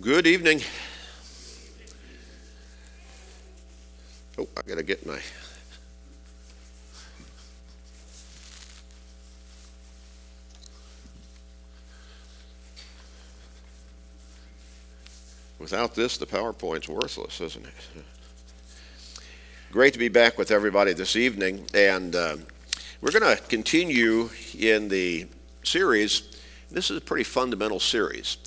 Good 0.00 0.26
evening. 0.26 0.60
Oh, 4.36 4.48
I 4.56 4.68
got 4.68 4.78
to 4.78 4.82
get 4.82 5.06
my. 5.06 5.20
Without 15.60 15.94
this, 15.94 16.18
the 16.18 16.26
PowerPoint's 16.26 16.88
worthless, 16.88 17.40
isn't 17.40 17.64
it? 17.64 17.72
Great 19.70 19.92
to 19.92 20.00
be 20.00 20.08
back 20.08 20.36
with 20.36 20.50
everybody 20.50 20.92
this 20.92 21.14
evening, 21.14 21.68
and 21.72 22.16
uh, 22.16 22.36
we're 23.00 23.12
going 23.12 23.36
to 23.36 23.40
continue 23.44 24.28
in 24.58 24.88
the 24.88 25.28
series. 25.62 26.36
This 26.68 26.90
is 26.90 26.98
a 26.98 27.00
pretty 27.00 27.24
fundamental 27.24 27.78
series. 27.78 28.38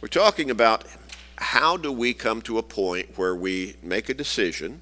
We're 0.00 0.08
talking 0.08 0.50
about 0.50 0.86
how 1.36 1.76
do 1.76 1.92
we 1.92 2.14
come 2.14 2.40
to 2.42 2.56
a 2.56 2.62
point 2.62 3.18
where 3.18 3.36
we 3.36 3.76
make 3.82 4.08
a 4.08 4.14
decision 4.14 4.80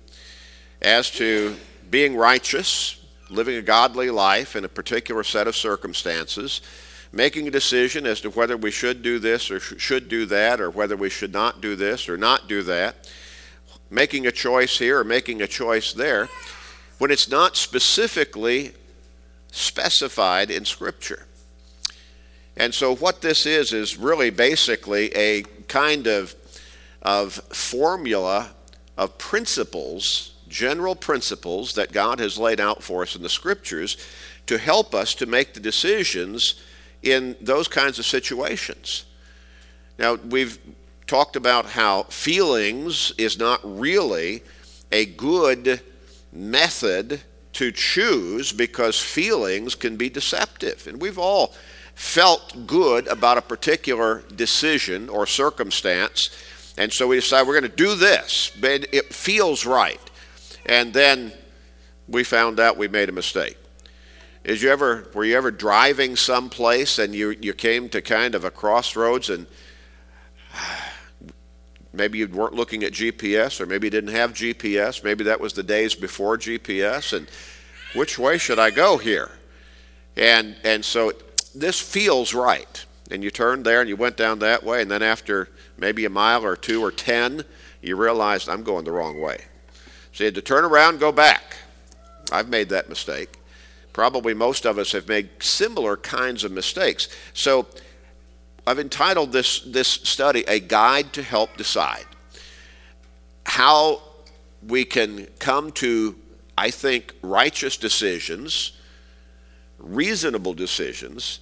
as 0.81 1.11
to 1.13 1.57
being 1.91 2.17
righteous, 2.17 3.05
living 3.29 3.57
a 3.57 3.63
godly 3.63 4.11
life 4.11 4.55
in 4.55 4.65
a 4.65 4.69
particular 4.69 5.25
set 5.25 5.49
of 5.49 5.57
circumstances, 5.57 6.61
making 7.11 7.49
a 7.49 7.51
decision 7.51 8.07
as 8.07 8.21
to 8.21 8.31
whether 8.31 8.57
we 8.57 8.71
should 8.71 9.03
do 9.03 9.19
this 9.19 9.51
or 9.51 9.59
sh- 9.59 9.75
should 9.79 10.09
do 10.09 10.25
that, 10.27 10.61
or 10.61 10.71
whether 10.71 10.97
we 10.97 11.11
should 11.11 11.33
not 11.33 11.61
do 11.61 11.75
this 11.75 12.09
or 12.09 12.17
not 12.17 12.47
do 12.47 12.63
that, 12.63 13.11
making 13.91 14.25
a 14.25 14.33
choice 14.33 14.79
here 14.79 15.01
or 15.01 15.05
making 15.05 15.43
a 15.43 15.49
choice 15.49 15.93
there, 15.93 16.29
when 16.99 17.11
it's 17.11 17.29
not 17.29 17.57
specifically 17.57 18.73
specified 19.51 20.49
in 20.49 20.65
Scripture. 20.65 21.28
And 22.59 22.75
so, 22.75 22.95
what 22.95 23.21
this 23.21 23.47
is, 23.47 23.73
is 23.73 23.97
really 23.97 24.31
basically 24.31 25.15
a 25.15 25.43
kind 25.69 26.09
of, 26.09 26.35
of 27.01 27.35
formula 27.35 28.51
of 28.97 29.17
principles, 29.17 30.35
general 30.49 30.97
principles 30.97 31.75
that 31.75 31.93
God 31.93 32.19
has 32.19 32.37
laid 32.37 32.59
out 32.59 32.83
for 32.83 33.03
us 33.03 33.15
in 33.15 33.23
the 33.23 33.29
Scriptures 33.29 33.97
to 34.47 34.59
help 34.59 34.93
us 34.93 35.15
to 35.15 35.27
make 35.27 35.55
the 35.55 35.61
decisions 35.61 36.61
in 37.03 37.37
those 37.41 37.69
kinds 37.69 38.01
of 38.01 38.07
situations. 38.07 39.05
Now, 39.97 40.15
we've 40.15 40.59
talked 41.07 41.37
about 41.37 41.67
how 41.67 42.05
feelings 42.05 43.13
is 43.19 43.39
not 43.39 43.61
really 43.63 44.43
a 44.91 45.07
good 45.07 45.81
method 46.33 47.21
to 47.53 47.71
choose 47.73 48.53
because 48.53 49.01
feelings 49.01 49.75
can 49.75 49.97
be 49.97 50.09
deceptive. 50.09 50.87
And 50.87 51.01
we've 51.01 51.19
all 51.19 51.55
felt 51.99 52.65
good 52.65 53.09
about 53.09 53.37
a 53.37 53.43
particular 53.43 54.23
decision 54.37 55.09
or 55.09 55.27
circumstance, 55.27 56.31
and 56.79 56.93
so 56.93 57.09
we 57.09 57.17
decide 57.17 57.45
we're 57.45 57.61
going 57.61 57.69
to 57.69 57.77
do 57.77 57.97
this, 57.97 58.53
but 58.61 58.87
it 58.95 59.13
feels 59.13 59.67
right. 59.67 60.01
And 60.65 60.93
then 60.93 61.33
we 62.07 62.23
found 62.23 62.61
out 62.61 62.77
we 62.77 62.87
made 62.87 63.09
a 63.09 63.13
mistake. 63.13 63.59
Is 64.45 64.63
you 64.63 64.71
ever 64.71 65.09
were 65.13 65.25
you 65.25 65.37
ever 65.37 65.51
driving 65.51 66.15
someplace 66.15 67.01
and 67.01 67.17
you 67.17 67.31
you 67.41 67.53
came 67.53 67.89
to 67.89 68.01
kind 68.01 68.37
of 68.37 68.45
a 68.45 68.51
crossroads 68.53 69.29
and 69.29 69.49
maybe 71.93 72.19
you 72.19 72.29
weren't 72.29 72.55
looking 72.55 72.85
at 72.85 72.93
GPS 72.93 73.61
or 73.61 73.67
maybe 73.67 73.89
you 73.89 73.91
didn't 73.91 74.15
have 74.15 74.35
GPS, 74.35 75.03
maybe 75.03 75.25
that 75.25 75.41
was 75.41 75.53
the 75.53 75.65
days 75.65 75.97
before 75.97 76.39
GPS 76.39 77.13
and 77.13 77.29
which 77.95 78.21
way 78.21 78.39
should 78.39 78.61
I 78.61 78.71
go 78.71 78.99
here? 78.99 79.33
And 80.17 80.55
and 80.63 80.85
so 80.85 81.13
this 81.55 81.81
feels 81.81 82.35
right. 82.35 82.85
And 83.11 83.25
you 83.25 83.31
turned 83.31 83.65
there 83.65 83.81
and 83.81 83.89
you 83.89 83.97
went 83.97 84.17
down 84.17 84.39
that 84.41 84.63
way, 84.63 84.83
and 84.83 84.91
then 84.91 85.03
after 85.03 85.49
maybe 85.77 86.05
a 86.05 86.11
mile 86.11 86.45
or 86.45 86.57
two 86.57 86.83
or 86.83 86.93
ten, 86.93 87.45
you 87.81 87.97
realized 87.97 88.49
I'm 88.49 88.63
going 88.63 88.85
the 88.85 88.93
wrong 88.93 89.21
way. 89.21 89.39
So 90.13 90.25
you 90.25 90.27
had 90.27 90.35
to 90.35 90.43
turn 90.43 90.65
around 90.65 90.99
go 90.99 91.13
back. 91.13 91.57
I've 92.31 92.49
made 92.49 92.69
that 92.69 92.89
mistake. 92.89 93.39
Probably 93.93 94.35
most 94.35 94.67
of 94.67 94.79
us 94.79 94.93
have 94.93 95.09
made 95.09 95.31
similar 95.41 95.97
kinds 95.97 96.45
of 96.45 96.53
mistakes. 96.53 97.09
So 97.33 97.67
I've 98.67 98.79
entitled 98.79 99.33
this, 99.33 99.61
this 99.61 99.89
study 99.89 100.45
A 100.47 100.61
Guide 100.61 101.13
to 101.15 101.23
Help 101.23 101.57
Decide. 101.57 102.05
How 103.47 104.03
we 104.67 104.85
can 104.85 105.27
come 105.39 105.73
to, 105.73 106.17
I 106.57 106.71
think, 106.71 107.15
righteous 107.23 107.77
decisions 107.77 108.73
reasonable 109.79 110.55
decisions 110.55 111.41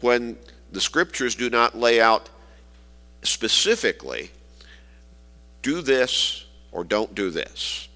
when 0.00 0.36
the 0.72 0.80
scriptures 0.80 1.34
do 1.34 1.50
not 1.50 1.76
lay 1.76 2.00
out 2.00 2.28
specifically 3.22 4.30
do 5.62 5.80
this 5.80 6.44
or 6.72 6.84
don't 6.84 7.14
do 7.14 7.30
this. 7.30 7.88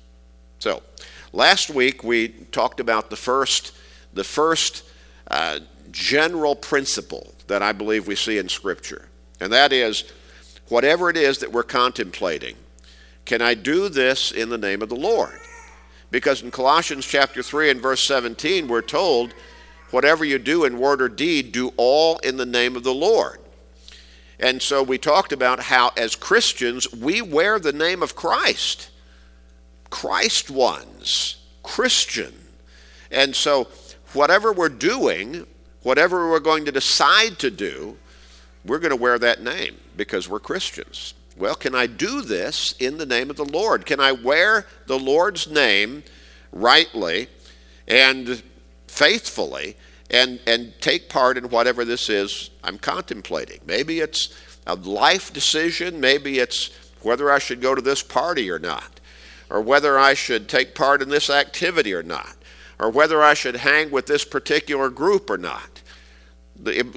So, 0.59 0.82
last 1.32 1.71
week 1.71 2.03
we 2.03 2.28
talked 2.28 2.81
about 2.81 3.10
the 3.10 3.16
first 3.16 3.72
the 4.15 4.25
first 4.25 4.84
uh, 5.31 5.60
general 5.91 6.56
principle 6.56 7.34
that 7.47 7.62
I 7.62 7.72
believe 7.72 8.06
we 8.06 8.15
see 8.15 8.38
in 8.38 8.48
scripture. 8.48 9.09
And 9.41 9.53
that 9.53 9.72
is 9.72 10.10
whatever 10.69 11.10
it 11.10 11.16
is 11.16 11.38
that 11.38 11.53
we're 11.53 11.62
contemplating, 11.62 12.56
can 13.25 13.43
I 13.43 13.54
do 13.54 13.88
this 13.88 14.32
in 14.32 14.48
the 14.48 14.59
name 14.59 14.82
of 14.82 14.88
the 14.88 14.97
Lord? 14.97 15.38
Because 16.10 16.43
in 16.43 16.50
Colossians 16.50 17.06
chapter 17.06 17.43
3 17.43 17.71
and 17.71 17.81
verse 17.81 18.03
17 18.04 18.66
we're 18.66 18.81
told 18.81 19.34
whatever 19.91 20.25
you 20.25 20.38
do 20.38 20.65
in 20.65 20.78
word 20.78 21.03
or 21.03 21.09
deed, 21.09 21.53
do 21.53 21.72
all 21.76 22.19
in 22.19 22.37
the 22.37 22.47
name 22.47 22.76
of 22.76 22.84
the 22.84 22.94
Lord. 22.94 23.38
And 24.41 24.62
so 24.62 24.82
we 24.82 24.99
talked 24.99 25.32
about 25.32 25.60
how, 25.60 25.91
as 25.97 26.15
Christians, 26.15 26.93
we 26.93 27.21
wear 27.21 27.59
the 27.59 27.72
name 27.72 28.03
of 28.03 28.15
Christ. 28.15 28.91
Christ 29.91 30.50
ones, 30.50 31.37
Christian. 31.62 32.34
And 33.10 33.34
so, 33.34 33.69
whatever 34.12 34.53
we're 34.53 34.69
doing, 34.69 35.47
whatever 35.82 36.28
we're 36.28 36.41
going 36.41 36.65
to 36.66 36.72
decide 36.72 37.38
to 37.41 37.50
do, 37.50 37.97
we're 38.65 38.78
going 38.78 38.91
to 38.91 38.97
wear 38.97 39.19
that 39.19 39.43
name 39.43 39.77
because 39.97 40.28
we're 40.28 40.41
Christians. 40.41 41.15
Well, 41.37 41.54
can 41.54 41.75
I 41.75 41.87
do 41.87 42.21
this 42.21 42.75
in 42.78 42.98
the 42.98 43.06
name 43.06 43.31
of 43.31 43.37
the 43.37 43.44
Lord? 43.44 43.87
Can 43.87 44.00
I 44.00 44.12
wear 44.12 44.66
the 44.87 44.98
Lord's 44.98 45.48
name 45.48 46.03
rightly 46.53 47.28
and 47.87 48.43
faithfully 48.98 49.76
and, 50.10 50.41
and 50.47 50.72
take 50.81 51.09
part 51.09 51.38
in 51.38 51.44
whatever 51.50 51.84
this 51.84 52.09
is 52.09 52.50
I'm 52.64 52.78
contemplating. 52.78 53.60
Maybe 53.64 54.00
it's 54.00 54.34
a 54.66 54.75
life 54.75 55.32
decision, 55.32 56.00
maybe 56.00 56.41
it's 56.41 56.70
whether 57.03 57.31
I 57.31 57.38
should 57.38 57.60
go 57.60 57.76
to 57.76 57.81
this 57.81 58.03
party 58.03 58.50
or 58.50 58.59
not, 58.59 58.98
or 59.50 59.62
whether 59.62 59.98
I 59.98 60.14
should 60.14 60.48
take 60.48 60.75
part 60.75 61.00
in 61.00 61.09
this 61.09 61.31
activity 61.31 61.94
or 61.94 62.03
not, 62.03 62.36
or 62.81 62.91
whether 62.91 63.22
I 63.22 63.34
should 63.34 63.56
hang 63.56 63.92
with 63.92 64.06
this 64.06 64.25
particular 64.25 64.91
group 64.91 65.30
or 65.30 65.38
not, 65.38 65.80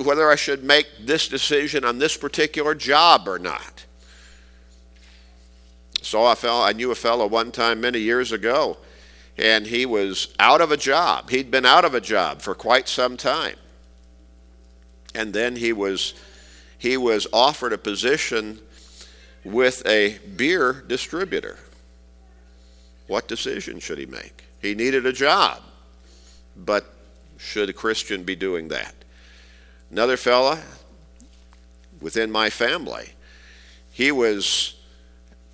whether 0.04 0.32
I 0.32 0.36
should 0.36 0.64
make 0.64 0.88
this 1.02 1.28
decision 1.28 1.86
on 1.86 2.00
this 2.00 2.18
particular 2.18 2.74
job 2.74 3.28
or 3.28 3.38
not. 3.38 3.86
So 6.02 6.26
a 6.26 6.36
fellow, 6.36 6.64
I 6.64 6.74
knew 6.74 6.90
a 6.90 6.96
fellow 6.96 7.28
one 7.28 7.52
time 7.52 7.80
many 7.80 8.00
years 8.00 8.32
ago 8.32 8.78
and 9.38 9.68
he 9.68 9.86
was 9.86 10.34
out 10.40 10.62
of 10.62 10.72
a 10.72 10.78
job. 10.78 11.30
He'd 11.30 11.52
been 11.52 11.66
out 11.66 11.86
of 11.86 11.94
a 11.94 12.02
job 12.02 12.42
for 12.42 12.54
quite 12.54 12.88
some 12.88 13.18
time. 13.18 13.56
And 15.16 15.34
then 15.34 15.56
he 15.56 15.74
was 15.74 16.14
he 16.78 16.98
was 16.98 17.28
offered 17.32 17.74
a 17.74 17.78
position 17.78 18.60
with 19.44 19.86
a 19.86 20.18
beer 20.36 20.84
distributor. 20.88 21.60
What 23.08 23.28
decision 23.28 23.80
should 23.80 23.98
he 23.98 24.06
make? 24.06 24.46
He 24.62 24.74
needed 24.74 25.06
a 25.06 25.14
job. 25.14 25.62
But 26.56 26.86
should 27.38 27.70
a 27.70 27.74
Christian 27.74 28.24
be 28.24 28.36
doing 28.36 28.70
that? 28.70 28.96
Another 29.92 30.18
fella 30.18 30.62
within 32.00 32.32
my 32.32 32.50
family, 32.50 33.10
he 33.92 34.12
was 34.12 34.76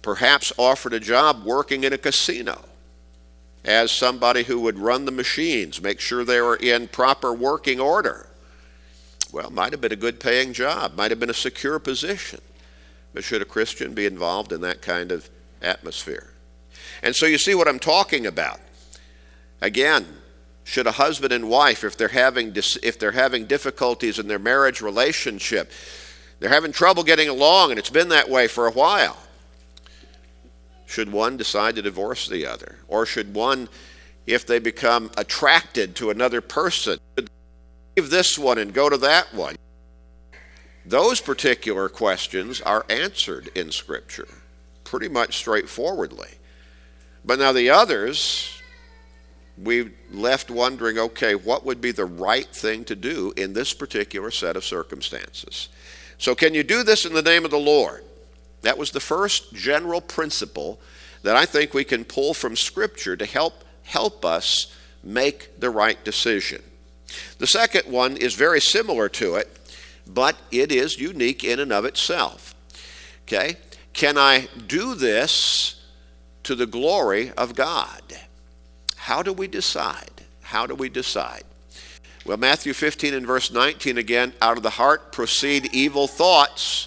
perhaps 0.01 0.53
offered 0.57 0.93
a 0.93 0.99
job 0.99 1.43
working 1.43 1.83
in 1.83 1.91
a 1.91 1.97
casino 1.97 2.63
as 3.67 3.91
somebody 3.91 4.43
who 4.43 4.61
would 4.61 4.79
run 4.79 5.03
the 5.03 5.11
machines, 5.11 5.81
make 5.81 5.99
sure 5.99 6.23
they 6.23 6.39
were 6.39 6.55
in 6.55 6.87
proper 6.87 7.33
working 7.33 7.81
order. 7.81 8.29
Well, 9.33 9.51
might 9.51 9.73
have 9.73 9.81
been 9.81 9.91
a 9.91 9.97
good 9.97 10.21
paying 10.21 10.53
job, 10.53 10.95
might 10.95 11.11
have 11.11 11.19
been 11.19 11.29
a 11.29 11.35
secure 11.35 11.77
position. 11.77 12.39
But 13.13 13.25
should 13.25 13.41
a 13.41 13.45
Christian 13.45 13.93
be 13.93 14.05
involved 14.05 14.53
in 14.53 14.61
that 14.61 14.81
kind 14.81 15.11
of 15.11 15.29
atmosphere? 15.61 16.31
And 17.03 17.13
so 17.13 17.25
you 17.25 17.37
see 17.37 17.55
what 17.55 17.67
I'm 17.67 17.79
talking 17.79 18.25
about. 18.25 18.59
Again, 19.61 20.05
should 20.63 20.87
a 20.87 20.93
husband 20.93 21.33
and 21.33 21.49
wife, 21.49 21.83
if 21.83 21.97
they're 21.97 22.07
having, 22.07 22.53
if 22.55 22.97
they're 22.97 23.11
having 23.11 23.47
difficulties 23.47 24.17
in 24.17 24.27
their 24.27 24.39
marriage 24.39 24.81
relationship, 24.81 25.71
they're 26.39 26.49
having 26.49 26.71
trouble 26.71 27.03
getting 27.03 27.27
along, 27.27 27.71
and 27.71 27.79
it's 27.79 27.89
been 27.89 28.09
that 28.09 28.29
way 28.29 28.47
for 28.47 28.67
a 28.67 28.71
while, 28.71 29.17
should 30.87 31.11
one 31.11 31.37
decide 31.37 31.75
to 31.75 31.81
divorce 31.83 32.27
the 32.27 32.47
other? 32.47 32.77
Or 32.87 33.05
should 33.05 33.35
one, 33.35 33.69
if 34.25 34.47
they 34.47 34.57
become 34.57 35.11
attracted 35.17 35.95
to 35.97 36.09
another 36.09 36.41
person, 36.41 36.97
leave 37.95 38.09
this 38.09 38.39
one 38.39 38.57
and 38.57 38.73
go 38.73 38.89
to 38.89 38.97
that 38.97 39.33
one? 39.35 39.57
Those 40.85 41.19
particular 41.19 41.89
questions 41.89 42.61
are 42.61 42.85
answered 42.89 43.49
in 43.53 43.71
Scripture 43.71 44.29
pretty 44.85 45.09
much 45.09 45.35
straightforwardly. 45.35 46.29
But 47.25 47.39
now 47.39 47.51
the 47.51 47.69
others, 47.69 48.61
we 49.61 49.91
left 50.09 50.49
wondering 50.49 50.97
okay, 50.97 51.35
what 51.35 51.65
would 51.65 51.81
be 51.81 51.91
the 51.91 52.05
right 52.05 52.47
thing 52.47 52.85
to 52.85 52.95
do 52.95 53.33
in 53.35 53.51
this 53.51 53.73
particular 53.73 54.31
set 54.31 54.55
of 54.55 54.63
circumstances? 54.63 55.67
So, 56.17 56.33
can 56.33 56.53
you 56.53 56.63
do 56.63 56.83
this 56.83 57.05
in 57.05 57.13
the 57.13 57.21
name 57.21 57.43
of 57.43 57.51
the 57.51 57.59
Lord? 57.59 58.05
That 58.61 58.77
was 58.77 58.91
the 58.91 58.99
first 58.99 59.53
general 59.53 60.01
principle 60.01 60.79
that 61.23 61.35
I 61.35 61.45
think 61.45 61.73
we 61.73 61.83
can 61.83 62.05
pull 62.05 62.33
from 62.33 62.55
Scripture 62.55 63.15
to 63.15 63.25
help 63.25 63.63
help 63.83 64.25
us 64.25 64.75
make 65.03 65.59
the 65.59 65.69
right 65.69 66.03
decision. 66.03 66.61
The 67.37 67.47
second 67.47 67.91
one 67.91 68.17
is 68.17 68.33
very 68.33 68.59
similar 68.59 69.07
to 69.09 69.35
it, 69.35 69.57
but 70.05 70.35
it 70.51 70.71
is 70.71 70.99
unique 70.99 71.43
in 71.43 71.59
and 71.59 71.71
of 71.71 71.85
itself. 71.85 72.53
Okay? 73.23 73.57
Can 73.93 74.17
I 74.17 74.47
do 74.67 74.93
this 74.93 75.81
to 76.43 76.55
the 76.55 76.65
glory 76.65 77.31
of 77.31 77.55
God? 77.55 78.01
How 78.95 79.23
do 79.23 79.31
we 79.31 79.47
decide? 79.47 80.11
How 80.41 80.67
do 80.67 80.75
we 80.75 80.89
decide? 80.89 81.43
Well, 82.25 82.37
Matthew 82.37 82.73
15 82.73 83.13
and 83.13 83.25
verse 83.25 83.51
19 83.51 83.97
again, 83.97 84.33
out 84.41 84.57
of 84.57 84.63
the 84.63 84.71
heart 84.71 85.13
proceed 85.13 85.69
evil 85.73 86.07
thoughts, 86.07 86.86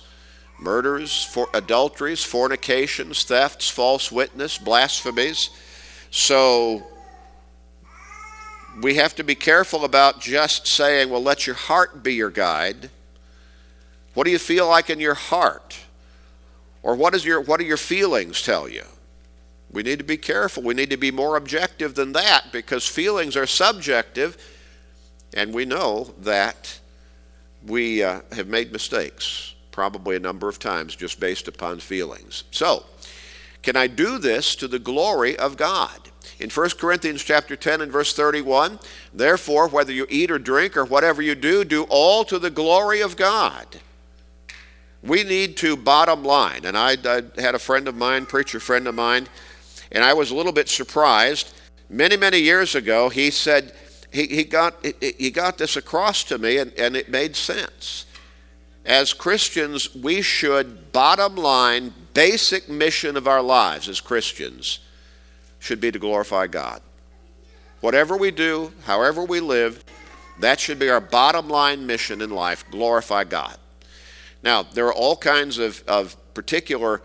murders, 0.61 1.25
for 1.25 1.49
adulteries, 1.55 2.23
fornications, 2.23 3.25
thefts, 3.25 3.69
false 3.69 4.13
witness, 4.13 4.59
blasphemies. 4.59 5.51
So 6.11 6.87
we 8.83 8.95
have 8.97 9.15
to 9.17 9.25
be 9.25 9.35
careful 9.35 9.85
about 9.85 10.21
just 10.21 10.67
saying, 10.67 11.11
well, 11.11 11.23
let 11.23 11.47
your 11.47 11.57
heart 11.57 12.03
be 12.03 12.15
your 12.15 12.31
guide. 12.31 12.91
What 14.15 14.25
do 14.25 14.31
you 14.31 14.39
feel 14.39 14.69
like 14.69 14.91
in 14.91 15.01
your 15.01 15.15
heart? 15.15 15.79
Or 16.83 16.95
what, 16.95 17.15
is 17.15 17.25
your, 17.25 17.41
what 17.41 17.61
do 17.61 17.67
your 17.67 17.77
feelings 17.77 18.43
tell 18.43 18.69
you? 18.69 18.85
We 19.73 19.83
need 19.83 19.99
to 19.99 20.05
be 20.05 20.17
careful. 20.17 20.63
We 20.63 20.75
need 20.75 20.91
to 20.91 20.97
be 20.97 21.11
more 21.11 21.37
objective 21.37 21.95
than 21.95 22.13
that 22.13 22.47
because 22.53 22.87
feelings 22.87 23.37
are 23.37 23.47
subjective, 23.47 24.37
and 25.35 25.55
we 25.55 25.65
know 25.65 26.13
that 26.19 26.81
we 27.65 28.03
uh, 28.03 28.23
have 28.33 28.49
made 28.49 28.73
mistakes, 28.73 29.55
probably 29.81 30.15
a 30.15 30.21
number 30.21 30.47
of 30.47 30.59
times, 30.59 30.95
just 30.95 31.19
based 31.19 31.49
upon 31.49 31.81
feelings. 31.81 32.45
So, 32.51 32.85
can 33.63 33.77
I 33.77 33.87
do 33.87 34.19
this 34.19 34.55
to 34.57 34.69
the 34.69 34.79
glory 34.79 35.39
of 35.39 35.57
God? 35.57 36.11
In 36.39 36.51
1 36.51 36.71
Corinthians 36.79 37.23
chapter 37.23 37.57
10 37.57 37.81
and 37.81 37.91
verse 37.91 38.13
31, 38.13 38.79
therefore, 39.15 39.69
whether 39.69 39.91
you 39.91 40.07
eat 40.11 40.31
or 40.31 40.39
drink 40.39 40.77
or 40.77 40.85
whatever 40.85 41.23
you 41.23 41.35
do, 41.35 41.65
do 41.65 41.85
all 41.85 42.25
to 42.25 42.39
the 42.39 42.51
glory 42.51 43.01
of 43.01 43.17
God. 43.17 43.81
We 45.03 45.25
need 45.25 45.57
to 45.57 45.79
bottom 45.79 46.25
line, 46.25 46.67
and 46.67 46.77
I, 46.77 46.99
I 47.03 47.23
had 47.41 47.55
a 47.55 47.59
friend 47.59 47.89
of 47.89 47.97
mine, 47.97 48.27
preacher 48.27 48.61
friend 48.61 48.87
of 48.87 48.95
mine, 48.95 49.29
and 49.91 50.05
I 50.05 50.13
was 50.13 50.31
a 50.31 50.35
little 50.35 50.53
bit 50.53 50.69
surprised. 50.69 51.55
Many, 51.89 52.19
many 52.19 52.41
years 52.41 52.75
ago, 52.75 53.09
he 53.09 53.31
said, 53.31 53.73
he, 54.13 54.27
he, 54.27 54.45
got, 54.45 54.75
he 55.01 55.31
got 55.31 55.57
this 55.57 55.75
across 55.75 56.23
to 56.25 56.37
me, 56.37 56.59
and, 56.59 56.71
and 56.75 56.97
it 56.97 57.09
made 57.09 57.35
sense. 57.35 58.05
As 58.85 59.13
Christians, 59.13 59.95
we 59.95 60.23
should, 60.23 60.93
bottom 60.93 61.37
line, 61.37 61.93
basic 62.15 62.69
mission 62.69 63.17
of 63.17 63.29
our 63.29 63.43
lives 63.43 63.89
as 63.89 64.01
Christians 64.01 64.81
should 65.59 65.81
be 65.81 65.93
to 65.93 65.99
glorify 65.99 66.47
God. 66.47 66.81
Whatever 67.81 68.17
we 68.17 68.31
do, 68.31 68.73
however 68.85 69.25
we 69.25 69.41
live, 69.41 69.85
that 70.41 70.59
should 70.59 70.79
be 70.79 70.89
our 70.89 71.01
bottom 71.01 71.49
line 71.49 71.87
mission 71.87 72.23
in 72.23 72.31
life 72.31 72.65
glorify 72.71 73.25
God. 73.25 73.57
Now, 74.43 74.63
there 74.63 74.87
are 74.87 74.95
all 74.95 75.17
kinds 75.17 75.59
of, 75.59 75.85
of 75.87 76.17
particular 76.33 77.03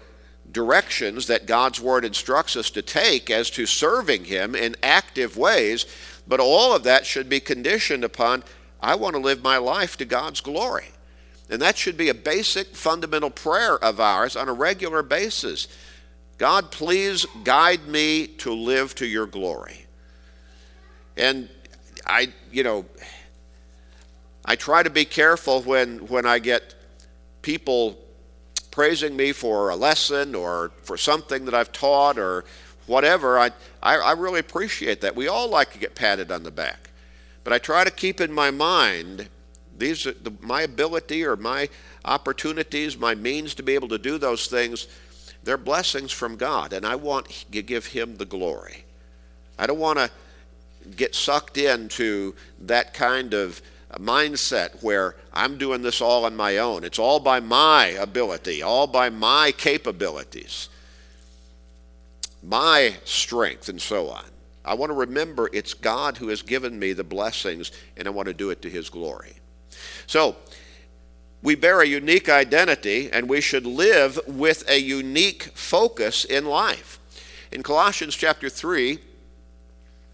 directions 0.51 1.27
that 1.27 1.45
God's 1.45 1.81
Word 1.81 2.06
instructs 2.06 2.56
us 2.56 2.69
to 2.72 2.81
take 2.81 3.30
as 3.30 3.50
to 3.51 3.66
serving 3.66 4.25
Him 4.25 4.56
in 4.56 4.75
active 4.81 5.36
ways, 5.36 5.86
but 6.27 6.39
all 6.39 6.74
of 6.74 6.83
that 6.83 7.06
should 7.06 7.27
be 7.27 7.42
conditioned 7.42 8.06
upon 8.06 8.44
I 8.80 8.95
want 8.95 9.16
to 9.16 9.22
live 9.22 9.44
my 9.44 9.57
life 9.57 9.98
to 9.98 10.06
God's 10.06 10.42
glory. 10.42 10.89
And 11.50 11.62
that 11.62 11.78
should 11.78 11.98
be 11.98 12.10
a 12.10 12.14
basic 12.14 12.76
fundamental 12.76 13.30
prayer 13.30 13.78
of 13.78 14.00
ours 14.00 14.36
on 14.36 14.50
a 14.50 14.54
regular 14.54 15.04
basis. 15.04 15.68
God, 16.38 16.72
please 16.72 17.26
guide 17.44 17.88
me 17.88 18.28
to 18.28 18.52
live 18.54 18.96
to 18.96 19.06
your 19.06 19.28
glory. 19.28 19.86
And 21.16 21.50
I, 22.06 22.34
you 22.52 22.64
know, 22.64 22.86
I 24.44 24.56
try 24.56 24.84
to 24.84 24.90
be 24.90 25.06
careful 25.06 25.62
when, 25.62 26.08
when 26.08 26.26
I 26.26 26.40
get 26.40 26.76
people 27.42 27.98
praising 28.72 29.16
me 29.16 29.32
for 29.32 29.70
a 29.70 29.76
lesson 29.76 30.36
or 30.36 30.72
for 30.84 30.98
something 30.98 31.46
that 31.46 31.54
I've 31.54 31.72
taught 31.72 32.18
or 32.18 32.44
whatever, 32.88 33.40
I, 33.40 33.52
I, 33.82 33.96
I, 33.98 34.12
really 34.12 34.40
appreciate 34.40 35.02
that. 35.02 35.16
We 35.16 35.28
all 35.28 35.48
like 35.48 35.72
to 35.72 35.80
get 35.80 35.96
patted 35.96 36.32
on 36.32 36.44
the 36.44 36.52
back. 36.52 36.90
But 37.44 37.54
I 37.54 37.58
try 37.58 37.84
to 37.84 37.92
keep 37.92 38.20
in 38.20 38.32
my 38.32 38.52
mind 38.52 39.30
these 39.77 40.07
are 40.07 40.13
the, 40.13 40.33
my 40.42 40.62
ability 40.62 41.25
or 41.25 41.36
my 41.36 41.69
opportunities, 42.04 42.98
my 42.98 43.16
means 43.16 43.54
to 43.56 43.63
be 43.63 43.75
able 43.75 43.89
to 43.89 43.98
do 43.98 44.18
those 44.18 44.48
things, 44.48 44.88
they're 45.44 45.57
blessings 45.57 46.12
from 46.12 46.38
God, 46.38 46.74
and 46.74 46.86
I 46.86 46.95
want 46.95 47.30
to 47.51 47.62
give 47.62 47.88
Him 47.88 48.16
the 48.18 48.25
glory. 48.25 48.86
I 49.60 49.68
don't 49.68 49.80
want 49.80 50.00
to 50.00 50.10
get 50.95 51.16
sucked 51.16 51.57
into 51.57 52.36
that 52.62 52.94
kind 52.94 53.33
of 53.33 53.62
uh, 53.92 53.98
mindset 53.98 54.81
where 54.81 55.16
I'm 55.33 55.57
doing 55.57 55.81
this 55.81 56.01
all 56.01 56.25
on 56.25 56.36
my 56.36 56.57
own. 56.57 56.83
It's 56.83 57.00
all 57.00 57.19
by 57.19 57.39
my 57.39 57.88
ability, 57.88 58.62
all 58.62 58.88
by 58.88 59.10
my 59.10 59.51
capabilities, 59.56 60.69
my 62.44 62.95
strength, 63.04 63.69
and 63.69 63.81
so 63.81 64.10
on. 64.10 64.25
I 64.63 64.74
want 64.74 64.89
to 64.89 64.95
remember 64.95 65.50
it's 65.54 65.75
God 65.75 66.18
who 66.18 66.30
has 66.30 66.42
given 66.42 66.80
me 66.80 66.94
the 66.94 67.04
blessings, 67.04 67.72
and 67.95 68.07
I 68.07 68.12
want 68.12 68.27
to 68.27 68.33
do 68.33 68.50
it 68.50 68.63
to 68.63 68.69
His 68.69 68.89
glory. 68.89 69.36
So, 70.07 70.36
we 71.42 71.56
bear 71.56 71.81
a 71.81 71.86
unique 71.86 72.27
identity, 72.27 73.10
and 73.12 73.30
we 73.30 73.39
should 73.39 73.68
live 73.68 74.19
with 74.25 74.68
a 74.68 74.80
unique 74.80 75.44
focus 75.54 76.25
in 76.25 76.45
life. 76.45 77.00
In 77.51 77.62
Colossians 77.62 78.16
chapter 78.16 78.50
3, 78.50 79.00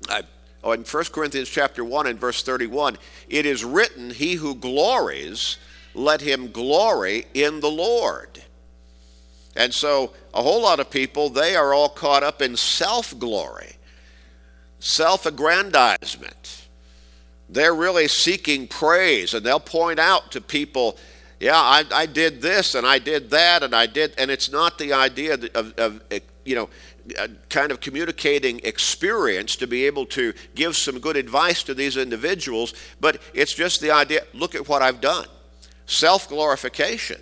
I 0.10 0.24
oh, 0.64 0.74
in 0.74 0.84
1 0.84 1.04
Corinthians 1.06 1.50
chapter 1.50 1.84
1 1.84 2.08
and 2.08 2.20
verse 2.20 2.44
31, 2.44 2.98
it 3.30 3.46
is 3.46 3.64
written, 3.64 4.12
He 4.12 4.36
who 4.36 4.56
glories, 4.56 5.58
let 5.94 6.22
him 6.22 6.52
glory 6.52 7.28
in 7.34 7.60
the 7.60 7.72
Lord. 7.72 8.44
And 9.56 9.74
so 9.74 10.14
a 10.34 10.42
whole 10.42 10.62
lot 10.62 10.80
of 10.80 10.90
people, 10.90 11.30
they 11.30 11.56
are 11.56 11.74
all 11.74 11.90
caught 11.90 12.24
up 12.24 12.42
in 12.42 12.56
self 12.56 13.18
glory, 13.18 13.74
self 14.80 15.26
aggrandizement. 15.26 16.61
They're 17.52 17.76
really 17.76 18.08
seeking 18.08 18.68
praise, 18.68 19.34
and 19.34 19.46
they'll 19.46 19.60
point 19.60 20.00
out 20.00 20.32
to 20.32 20.42
people, 20.42 20.98
yeah, 21.42 21.58
I, 21.58 21.84
I, 21.94 22.06
did 22.06 22.42
this 22.42 22.76
and 22.76 22.88
I 22.88 22.98
did 22.98 23.32
that 23.32 23.62
and 23.62 23.76
I 23.76 23.88
did, 23.88 24.14
and 24.18 24.32
it's 24.32 24.50
not 24.50 24.78
the 24.78 24.94
idea 24.94 25.34
of, 25.56 25.74
of 25.78 26.02
eh, 26.12 26.20
you 26.46 26.56
know, 26.56 26.70
uh, 27.20 27.28
kind 27.50 27.72
of 27.72 27.82
communicating 27.82 28.62
experience 28.64 29.56
to 29.58 29.68
be 29.68 29.86
able 29.86 30.06
to 30.06 30.34
give 30.56 30.78
some 30.78 31.00
good 31.00 31.18
advice 31.18 31.64
to 31.64 31.74
these 31.74 31.98
individuals, 31.98 32.74
but 33.02 33.22
it's 33.34 33.54
just 33.54 33.82
the 33.82 33.92
idea 33.92 34.22
look 34.34 34.56
at 34.56 34.70
what 34.70 34.82
I've 34.82 35.02
done. 35.02 35.28
Self 35.88 36.30
glorification. 36.30 37.20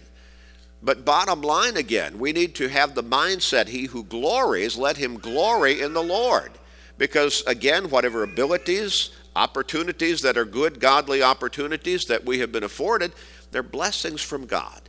But 0.81 1.05
bottom 1.05 1.41
line 1.41 1.75
again, 1.75 2.19
we 2.19 2.33
need 2.33 2.55
to 2.55 2.69
have 2.69 2.93
the 2.93 3.03
mindset 3.03 3.67
he 3.67 3.85
who 3.85 4.03
glories, 4.03 4.77
let 4.77 4.97
him 4.97 5.17
glory 5.17 5.81
in 5.81 5.93
the 5.93 6.03
Lord. 6.03 6.51
Because 6.97 7.41
again, 7.47 7.89
whatever 7.89 8.23
abilities, 8.23 9.11
opportunities 9.35 10.21
that 10.21 10.37
are 10.37 10.45
good, 10.45 10.79
godly 10.79 11.21
opportunities 11.21 12.05
that 12.05 12.25
we 12.25 12.39
have 12.39 12.51
been 12.51 12.63
afforded, 12.63 13.13
they're 13.51 13.63
blessings 13.63 14.21
from 14.21 14.45
God 14.45 14.81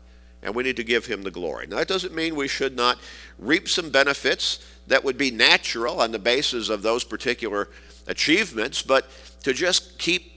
and 0.43 0.55
we 0.55 0.63
need 0.63 0.77
to 0.77 0.85
give 0.85 1.07
him 1.07 1.23
the 1.23 1.31
glory. 1.31 1.67
Now, 1.67 1.77
that 1.77 1.89
doesn't 1.89 2.15
mean 2.15 2.35
we 2.35 2.49
should 2.49 2.77
not 2.77 2.99
reap 3.39 3.69
some 3.69 3.91
benefits 3.91 4.65
that 4.87 5.05
would 5.05 5.19
be 5.19 5.31
natural 5.31 6.01
on 6.01 6.13
the 6.13 6.19
basis 6.19 6.69
of 6.69 6.83
those 6.83 7.05
particular 7.05 7.69
achievements, 8.07 8.83
but 8.83 9.11
to 9.43 9.53
just 9.53 9.99
keep 9.99 10.33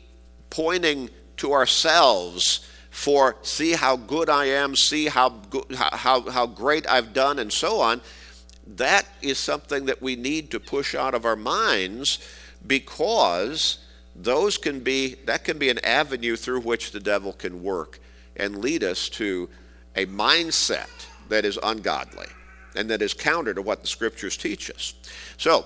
pointing 0.49 1.09
to 1.37 1.53
ourselves 1.53 2.69
for 2.89 3.37
see 3.41 3.71
how 3.71 3.95
good 3.95 4.29
I 4.29 4.45
am, 4.45 4.75
see 4.75 5.07
how, 5.07 5.41
how, 5.71 6.29
how 6.29 6.45
great 6.45 6.87
I've 6.87 7.13
done, 7.13 7.39
and 7.39 7.51
so 7.51 7.79
on, 7.79 8.01
that 8.67 9.07
is 9.21 9.39
something 9.39 9.85
that 9.85 10.01
we 10.01 10.15
need 10.15 10.51
to 10.51 10.59
push 10.59 10.93
out 10.93 11.15
of 11.15 11.25
our 11.25 11.35
minds 11.35 12.19
because 12.65 13.79
those 14.15 14.57
can 14.57 14.79
be 14.79 15.15
that 15.25 15.43
can 15.43 15.57
be 15.57 15.69
an 15.69 15.83
avenue 15.83 16.35
through 16.35 16.61
which 16.61 16.91
the 16.91 16.99
devil 16.99 17.33
can 17.33 17.63
work 17.63 17.99
and 18.35 18.59
lead 18.59 18.83
us 18.83 19.09
to 19.09 19.49
a 19.95 20.05
mindset 20.05 21.07
that 21.29 21.45
is 21.45 21.57
ungodly 21.63 22.27
and 22.75 22.89
that 22.89 23.01
is 23.01 23.13
counter 23.13 23.53
to 23.53 23.61
what 23.61 23.81
the 23.81 23.87
scriptures 23.87 24.37
teach 24.37 24.69
us. 24.69 24.93
So, 25.37 25.65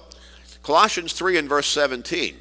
Colossians 0.64 1.14
3 1.14 1.38
and 1.38 1.50
verse 1.50 1.68
17 1.68 2.36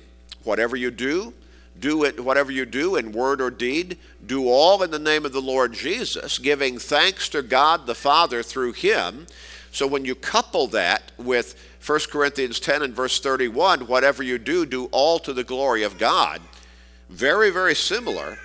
whatever 0.45 0.77
you 0.77 0.93
do, 0.93 1.35
do 1.79 2.05
it, 2.05 2.21
whatever 2.21 2.53
you 2.53 2.65
do 2.65 2.97
in 2.97 3.13
word 3.13 3.41
or 3.41 3.51
deed, 3.51 3.99
do 4.25 4.49
all 4.49 4.83
in 4.83 4.91
the 4.91 4.99
name 4.99 5.27
of 5.27 5.33
the 5.33 5.43
Lord 5.43 5.73
Jesus, 5.73 6.39
giving 6.39 6.79
thanks 6.79 7.29
to 7.31 7.43
God 7.43 7.87
the 7.87 7.95
Father 7.95 8.43
through 8.43 8.73
him. 8.73 9.27
So 9.77 9.87
when 9.87 10.07
you 10.07 10.15
couple 10.15 10.69
that 10.69 11.13
with 11.19 11.55
1 11.85 12.01
Corinthians 12.11 12.61
10 12.61 12.81
and 12.81 12.95
verse 12.95 13.21
31, 13.21 13.81
whatever 13.81 14.23
you 14.23 14.39
do, 14.39 14.65
do 14.65 14.87
all 14.87 15.19
to 15.19 15.35
the 15.35 15.45
glory 15.45 15.83
of 15.83 15.99
God. 15.99 16.41
Very, 17.11 17.51
very 17.51 17.75
similar. 17.75 18.39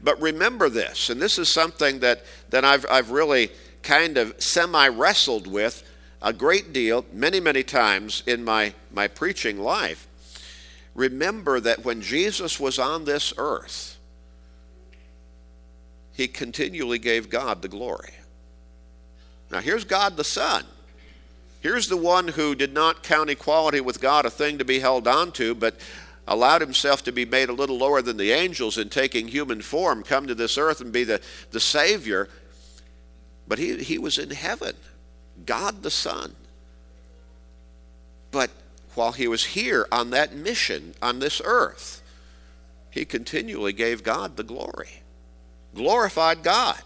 But 0.00 0.18
remember 0.18 0.70
this, 0.70 1.10
and 1.10 1.20
this 1.20 1.38
is 1.38 1.52
something 1.52 1.98
that, 1.98 2.24
that 2.48 2.64
I've, 2.64 2.86
I've 2.90 3.10
really 3.10 3.50
kind 3.82 4.16
of 4.16 4.42
semi 4.42 4.88
wrestled 4.88 5.46
with 5.46 5.82
a 6.22 6.32
great 6.32 6.72
deal, 6.72 7.04
many, 7.12 7.38
many 7.38 7.62
times 7.62 8.22
in 8.26 8.42
my, 8.42 8.72
my 8.90 9.08
preaching 9.08 9.60
life. 9.60 10.08
Remember 10.94 11.60
that 11.60 11.84
when 11.84 12.00
Jesus 12.00 12.58
was 12.58 12.78
on 12.78 13.04
this 13.04 13.34
earth, 13.36 13.98
he 16.14 16.26
continually 16.28 16.98
gave 16.98 17.28
God 17.28 17.60
the 17.60 17.68
glory. 17.68 18.14
Now, 19.50 19.60
here's 19.60 19.84
God 19.84 20.16
the 20.16 20.24
Son. 20.24 20.64
Here's 21.60 21.88
the 21.88 21.96
one 21.96 22.28
who 22.28 22.54
did 22.54 22.72
not 22.72 23.02
count 23.02 23.30
equality 23.30 23.80
with 23.80 24.00
God 24.00 24.24
a 24.24 24.30
thing 24.30 24.58
to 24.58 24.64
be 24.64 24.78
held 24.78 25.08
on 25.08 25.32
to, 25.32 25.54
but 25.54 25.74
allowed 26.26 26.60
himself 26.60 27.02
to 27.04 27.12
be 27.12 27.24
made 27.24 27.48
a 27.48 27.54
little 27.54 27.78
lower 27.78 28.02
than 28.02 28.16
the 28.16 28.30
angels 28.30 28.78
in 28.78 28.90
taking 28.90 29.28
human 29.28 29.62
form, 29.62 30.02
come 30.02 30.26
to 30.26 30.34
this 30.34 30.58
earth 30.58 30.80
and 30.80 30.92
be 30.92 31.02
the, 31.02 31.20
the 31.50 31.60
Savior. 31.60 32.28
But 33.48 33.58
he, 33.58 33.82
he 33.82 33.98
was 33.98 34.18
in 34.18 34.30
heaven, 34.30 34.76
God 35.46 35.82
the 35.82 35.90
Son. 35.90 36.36
But 38.30 38.50
while 38.94 39.12
he 39.12 39.26
was 39.26 39.46
here 39.46 39.86
on 39.90 40.10
that 40.10 40.34
mission 40.34 40.94
on 41.00 41.18
this 41.18 41.40
earth, 41.44 42.02
he 42.90 43.04
continually 43.04 43.72
gave 43.72 44.02
God 44.02 44.36
the 44.36 44.42
glory, 44.42 45.02
glorified 45.74 46.42
God. 46.42 46.82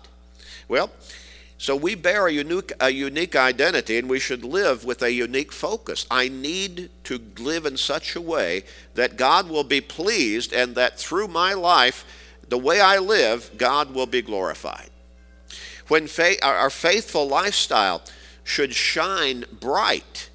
Well, 0.68 0.90
so 1.62 1.76
we 1.76 1.95
bear 1.95 2.26
a 2.26 2.33
unique, 2.33 2.73
a 2.81 2.90
unique 2.90 3.37
identity 3.37 3.97
and 3.97 4.11
we 4.11 4.19
should 4.19 4.45
live 4.45 4.85
with 4.85 5.00
a 5.00 5.12
unique 5.12 5.52
focus. 5.52 6.07
I 6.11 6.26
need 6.26 6.90
to 7.04 7.21
live 7.38 7.66
in 7.66 7.76
such 7.76 8.16
a 8.16 8.21
way 8.21 8.64
that 8.95 9.16
God 9.16 9.49
will 9.49 9.62
be 9.62 9.81
pleased 9.81 10.52
and 10.52 10.75
that 10.75 10.99
through 10.99 11.28
my 11.28 11.52
life, 11.52 12.04
the 12.49 12.59
way 12.59 12.81
I 12.81 12.99
live, 12.99 13.52
God 13.59 13.95
will 13.95 14.09
be 14.09 14.23
glorified. 14.23 14.90
When 15.87 16.09
fa- 16.09 16.45
our 16.45 16.69
faithful 16.69 17.28
lifestyle 17.28 18.02
should 18.42 18.75
shine 18.75 19.45
bright 19.61 20.31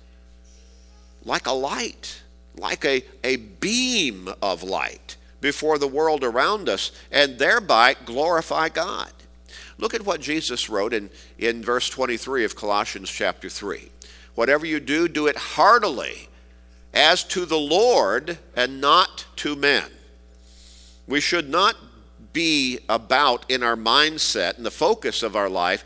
like 1.26 1.46
a 1.46 1.52
light, 1.52 2.22
like 2.56 2.86
a, 2.86 3.04
a 3.26 3.36
beam 3.36 4.30
of 4.42 4.64
light 4.64 5.18
before 5.42 5.78
the 5.78 5.90
world 5.90 6.24
around 6.24 6.70
us, 6.70 6.94
and 7.12 7.38
thereby 7.38 7.98
glorify 8.06 8.70
God. 8.70 9.12
Look 9.78 9.94
at 9.94 10.06
what 10.06 10.22
Jesus 10.22 10.70
wrote 10.70 10.94
in, 10.94 11.10
in 11.38 11.64
verse 11.64 11.90
23 11.90 12.44
of 12.44 12.56
Colossians 12.56 13.10
chapter 13.10 13.50
3. 13.50 13.90
Whatever 14.36 14.66
you 14.66 14.80
do, 14.80 15.08
do 15.08 15.28
it 15.28 15.36
heartily, 15.36 16.30
as 16.94 17.24
to 17.26 17.46
the 17.46 17.58
Lord 17.58 18.40
and 18.56 18.82
not 18.82 19.26
to 19.38 19.56
men. 19.56 19.86
We 21.08 21.20
should 21.20 21.50
not 21.50 21.76
be 22.34 22.80
about 22.90 23.50
in 23.50 23.64
our 23.64 23.76
mindset 23.76 24.58
and 24.58 24.66
the 24.66 24.72
focus 24.72 25.24
of 25.24 25.36
our 25.36 25.50
life 25.50 25.86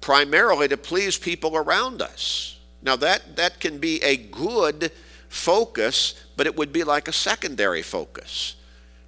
primarily 0.00 0.68
to 0.68 0.76
please 0.76 1.16
people 1.16 1.56
around 1.56 2.02
us. 2.02 2.58
Now, 2.82 2.96
that, 2.96 3.36
that 3.36 3.60
can 3.60 3.78
be 3.78 4.02
a 4.02 4.16
good 4.16 4.92
focus, 5.28 6.14
but 6.36 6.46
it 6.46 6.56
would 6.56 6.72
be 6.72 6.84
like 6.84 7.08
a 7.08 7.12
secondary 7.12 7.82
focus 7.82 8.56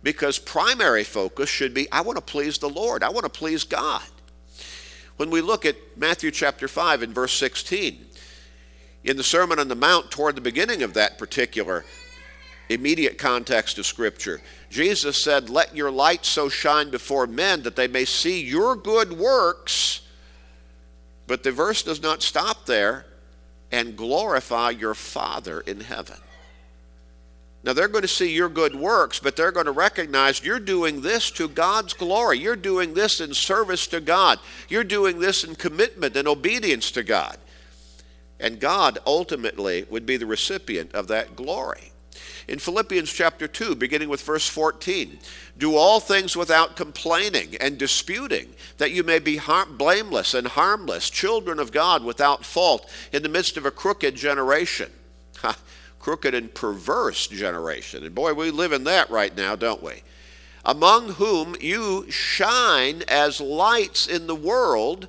because 0.06 0.38
primary 0.38 1.02
focus 1.02 1.50
should 1.50 1.74
be 1.74 1.90
I 1.90 2.00
want 2.00 2.16
to 2.16 2.22
please 2.22 2.58
the 2.58 2.68
Lord, 2.68 3.02
I 3.02 3.08
want 3.08 3.24
to 3.24 3.28
please 3.28 3.64
God. 3.64 4.04
When 5.16 5.30
we 5.30 5.40
look 5.40 5.66
at 5.66 5.74
Matthew 5.96 6.30
chapter 6.30 6.68
5 6.68 7.02
and 7.02 7.12
verse 7.12 7.32
16, 7.32 8.06
in 9.02 9.16
the 9.16 9.24
Sermon 9.24 9.58
on 9.58 9.66
the 9.66 9.74
Mount, 9.74 10.12
toward 10.12 10.36
the 10.36 10.40
beginning 10.40 10.84
of 10.84 10.94
that 10.94 11.18
particular 11.18 11.84
immediate 12.68 13.18
context 13.18 13.78
of 13.78 13.86
Scripture, 13.86 14.40
Jesus 14.70 15.20
said, 15.20 15.50
Let 15.50 15.74
your 15.74 15.90
light 15.90 16.24
so 16.24 16.48
shine 16.48 16.88
before 16.90 17.26
men 17.26 17.64
that 17.64 17.74
they 17.74 17.88
may 17.88 18.04
see 18.04 18.40
your 18.40 18.76
good 18.76 19.12
works. 19.12 20.02
But 21.26 21.42
the 21.42 21.50
verse 21.50 21.82
does 21.82 22.00
not 22.00 22.22
stop 22.22 22.64
there 22.66 23.06
and 23.72 23.96
glorify 23.96 24.70
your 24.70 24.94
Father 24.94 25.62
in 25.62 25.80
heaven. 25.80 26.18
Now, 27.66 27.72
they're 27.72 27.88
going 27.88 28.02
to 28.02 28.08
see 28.08 28.32
your 28.32 28.48
good 28.48 28.76
works, 28.76 29.18
but 29.18 29.34
they're 29.34 29.50
going 29.50 29.66
to 29.66 29.72
recognize 29.72 30.44
you're 30.44 30.60
doing 30.60 31.00
this 31.00 31.32
to 31.32 31.48
God's 31.48 31.94
glory. 31.94 32.38
You're 32.38 32.54
doing 32.54 32.94
this 32.94 33.20
in 33.20 33.34
service 33.34 33.88
to 33.88 34.00
God. 34.00 34.38
You're 34.68 34.84
doing 34.84 35.18
this 35.18 35.42
in 35.42 35.56
commitment 35.56 36.16
and 36.16 36.28
obedience 36.28 36.92
to 36.92 37.02
God. 37.02 37.38
And 38.38 38.60
God 38.60 39.00
ultimately 39.04 39.84
would 39.90 40.06
be 40.06 40.16
the 40.16 40.26
recipient 40.26 40.94
of 40.94 41.08
that 41.08 41.34
glory. 41.34 41.90
In 42.46 42.60
Philippians 42.60 43.12
chapter 43.12 43.48
2, 43.48 43.74
beginning 43.74 44.10
with 44.10 44.22
verse 44.22 44.48
14, 44.48 45.18
do 45.58 45.74
all 45.74 45.98
things 45.98 46.36
without 46.36 46.76
complaining 46.76 47.56
and 47.60 47.76
disputing, 47.76 48.54
that 48.78 48.92
you 48.92 49.02
may 49.02 49.18
be 49.18 49.40
blameless 49.70 50.34
and 50.34 50.46
harmless, 50.46 51.10
children 51.10 51.58
of 51.58 51.72
God 51.72 52.04
without 52.04 52.44
fault, 52.44 52.88
in 53.12 53.24
the 53.24 53.28
midst 53.28 53.56
of 53.56 53.66
a 53.66 53.72
crooked 53.72 54.14
generation 54.14 54.92
crooked 56.06 56.34
and 56.34 56.54
perverse 56.54 57.26
generation. 57.26 58.04
And 58.04 58.14
boy, 58.14 58.32
we 58.32 58.52
live 58.52 58.70
in 58.70 58.84
that 58.84 59.10
right 59.10 59.36
now, 59.36 59.56
don't 59.56 59.82
we? 59.82 60.04
Among 60.64 61.14
whom 61.14 61.56
you 61.60 62.08
shine 62.12 63.02
as 63.08 63.40
lights 63.40 64.06
in 64.06 64.28
the 64.28 64.34
world, 64.36 65.08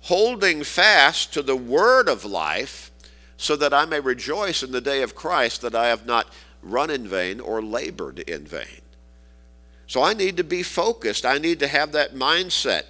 holding 0.00 0.64
fast 0.64 1.32
to 1.34 1.40
the 1.42 1.54
word 1.54 2.08
of 2.08 2.24
life, 2.24 2.90
so 3.36 3.54
that 3.54 3.72
I 3.72 3.84
may 3.84 4.00
rejoice 4.00 4.64
in 4.64 4.72
the 4.72 4.80
day 4.80 5.02
of 5.02 5.14
Christ 5.14 5.62
that 5.62 5.76
I 5.76 5.86
have 5.86 6.04
not 6.04 6.26
run 6.64 6.90
in 6.90 7.06
vain 7.06 7.38
or 7.38 7.62
labored 7.62 8.18
in 8.18 8.44
vain. 8.44 8.80
So 9.86 10.02
I 10.02 10.14
need 10.14 10.36
to 10.38 10.42
be 10.42 10.64
focused. 10.64 11.24
I 11.24 11.38
need 11.38 11.60
to 11.60 11.68
have 11.68 11.92
that 11.92 12.16
mindset, 12.16 12.86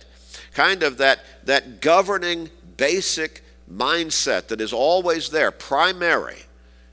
kind 0.54 0.82
of 0.82 0.96
that, 0.96 1.20
that 1.44 1.82
governing 1.82 2.48
basic 2.78 3.42
mindset 3.70 4.46
that 4.46 4.62
is 4.62 4.72
always 4.72 5.28
there, 5.28 5.50
primary 5.50 6.44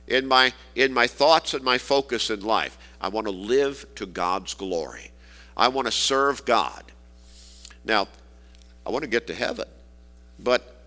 in 0.06 0.26
my, 0.26 0.52
in 0.74 0.92
my 0.92 1.06
thoughts 1.06 1.54
and 1.54 1.64
my 1.64 1.78
focus 1.78 2.30
in 2.30 2.40
life. 2.40 2.78
I 3.00 3.08
want 3.08 3.26
to 3.26 3.32
live 3.32 3.86
to 3.96 4.06
God's 4.06 4.54
glory. 4.54 5.10
I 5.56 5.68
want 5.68 5.86
to 5.86 5.92
serve 5.92 6.44
God. 6.44 6.84
Now, 7.84 8.08
I 8.84 8.90
want 8.90 9.02
to 9.02 9.10
get 9.10 9.26
to 9.28 9.34
heaven, 9.34 9.66
but 10.38 10.82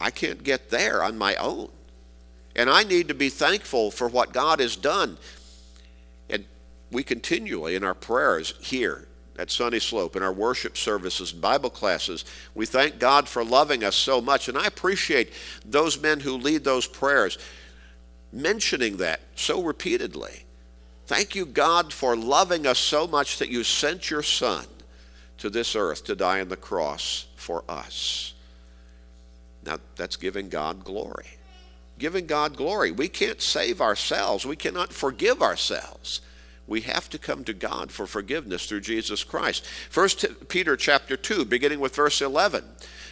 I 0.00 0.10
can't 0.10 0.42
get 0.42 0.70
there 0.70 1.02
on 1.02 1.18
my 1.18 1.34
own. 1.36 1.70
And 2.56 2.68
I 2.68 2.82
need 2.82 3.08
to 3.08 3.14
be 3.14 3.28
thankful 3.28 3.90
for 3.90 4.08
what 4.08 4.32
God 4.32 4.60
has 4.60 4.76
done. 4.76 5.18
And 6.28 6.44
we 6.90 7.02
continually, 7.02 7.74
in 7.74 7.84
our 7.84 7.94
prayers 7.94 8.54
here 8.60 9.06
at 9.38 9.50
Sunny 9.50 9.78
Slope, 9.78 10.16
in 10.16 10.22
our 10.22 10.32
worship 10.32 10.76
services, 10.76 11.32
and 11.32 11.40
Bible 11.40 11.70
classes, 11.70 12.24
we 12.54 12.66
thank 12.66 12.98
God 12.98 13.28
for 13.28 13.44
loving 13.44 13.84
us 13.84 13.96
so 13.96 14.20
much. 14.20 14.48
And 14.48 14.58
I 14.58 14.66
appreciate 14.66 15.32
those 15.64 16.00
men 16.00 16.20
who 16.20 16.36
lead 16.36 16.64
those 16.64 16.86
prayers 16.86 17.38
mentioning 18.32 18.98
that 18.98 19.20
so 19.34 19.62
repeatedly. 19.62 20.44
Thank 21.06 21.34
you, 21.34 21.44
God, 21.44 21.92
for 21.92 22.14
loving 22.16 22.66
us 22.66 22.78
so 22.78 23.06
much 23.06 23.38
that 23.38 23.48
you 23.48 23.64
sent 23.64 24.10
your 24.10 24.22
Son 24.22 24.64
to 25.38 25.50
this 25.50 25.74
earth 25.74 26.04
to 26.04 26.14
die 26.14 26.40
on 26.40 26.48
the 26.48 26.56
cross 26.56 27.26
for 27.36 27.64
us. 27.68 28.34
Now, 29.64 29.78
that's 29.96 30.16
giving 30.16 30.48
God 30.48 30.84
glory. 30.84 31.26
Giving 31.98 32.26
God 32.26 32.56
glory. 32.56 32.92
We 32.92 33.08
can't 33.08 33.42
save 33.42 33.80
ourselves, 33.80 34.46
we 34.46 34.56
cannot 34.56 34.92
forgive 34.92 35.42
ourselves. 35.42 36.20
We 36.70 36.82
have 36.82 37.10
to 37.10 37.18
come 37.18 37.42
to 37.44 37.52
God 37.52 37.90
for 37.90 38.06
forgiveness 38.06 38.66
through 38.66 38.82
Jesus 38.82 39.24
Christ. 39.24 39.66
First 39.66 40.24
Peter 40.48 40.76
chapter 40.76 41.16
2, 41.16 41.44
beginning 41.44 41.80
with 41.80 41.96
verse 41.96 42.22
11. 42.22 42.64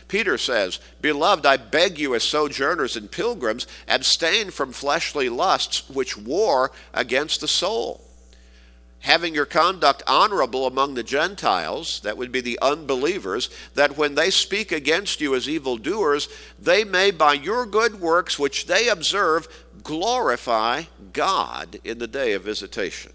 Peter 0.07 0.38
says, 0.38 0.79
Beloved, 1.00 1.45
I 1.45 1.57
beg 1.57 1.99
you 1.99 2.15
as 2.15 2.23
sojourners 2.23 2.97
and 2.97 3.11
pilgrims, 3.11 3.67
abstain 3.88 4.53
from 4.53 4.71
fleshly 4.71 5.29
lusts 5.29 5.91
which 5.91 6.17
war 6.17 6.71
against 6.95 7.41
the 7.41 7.49
soul. 7.49 8.05
Having 9.00 9.35
your 9.35 9.45
conduct 9.45 10.05
honorable 10.07 10.65
among 10.65 10.95
the 10.95 11.03
Gentiles, 11.03 11.99
that 12.05 12.17
would 12.17 12.31
be 12.31 12.41
the 12.41 12.61
unbelievers, 12.62 13.50
that 13.75 13.99
when 13.99 14.15
they 14.15 14.31
speak 14.31 14.71
against 14.71 15.21
you 15.21 15.35
as 15.35 15.49
evildoers, 15.49 16.29
they 16.61 16.85
may 16.85 17.11
by 17.11 17.33
your 17.33 17.67
good 17.67 18.00
works 18.00 18.38
which 18.38 18.67
they 18.67 18.88
observe 18.88 19.49
glorify 19.83 20.85
God 21.12 21.81
in 21.83 21.99
the 21.99 22.07
day 22.07 22.35
of 22.35 22.45
visitation. 22.45 23.12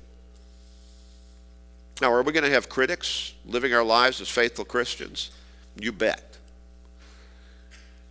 Now, 2.02 2.12
are 2.12 2.24
we 2.24 2.34
going 2.34 2.44
to 2.44 2.50
have 2.50 2.70
critics 2.70 3.34
living 3.46 3.74
our 3.74 3.84
lives 3.84 4.20
as 4.20 4.30
faithful 4.30 4.66
Christians? 4.66 5.32
You 5.80 5.92
bet. 5.92 6.38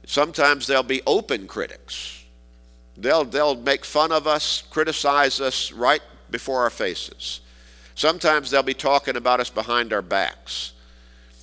Sometimes 0.07 0.67
they'll 0.67 0.83
be 0.83 1.03
open 1.07 1.47
critics. 1.47 2.25
They'll, 2.97 3.25
they'll 3.25 3.57
make 3.57 3.85
fun 3.85 4.13
of 4.13 4.27
us, 4.27 4.63
criticize 4.71 5.41
us 5.41 5.73
right 5.73 6.03
before 6.31 6.63
our 6.63 6.71
faces. 6.71 7.41
Sometimes 7.95 8.51
they'll 8.51 8.63
be 8.63 8.75
talking 8.75 9.17
about 9.17 9.41
us 9.41 9.51
behind 9.51 9.93
our 9.93 10.03
backs. 10.03 10.73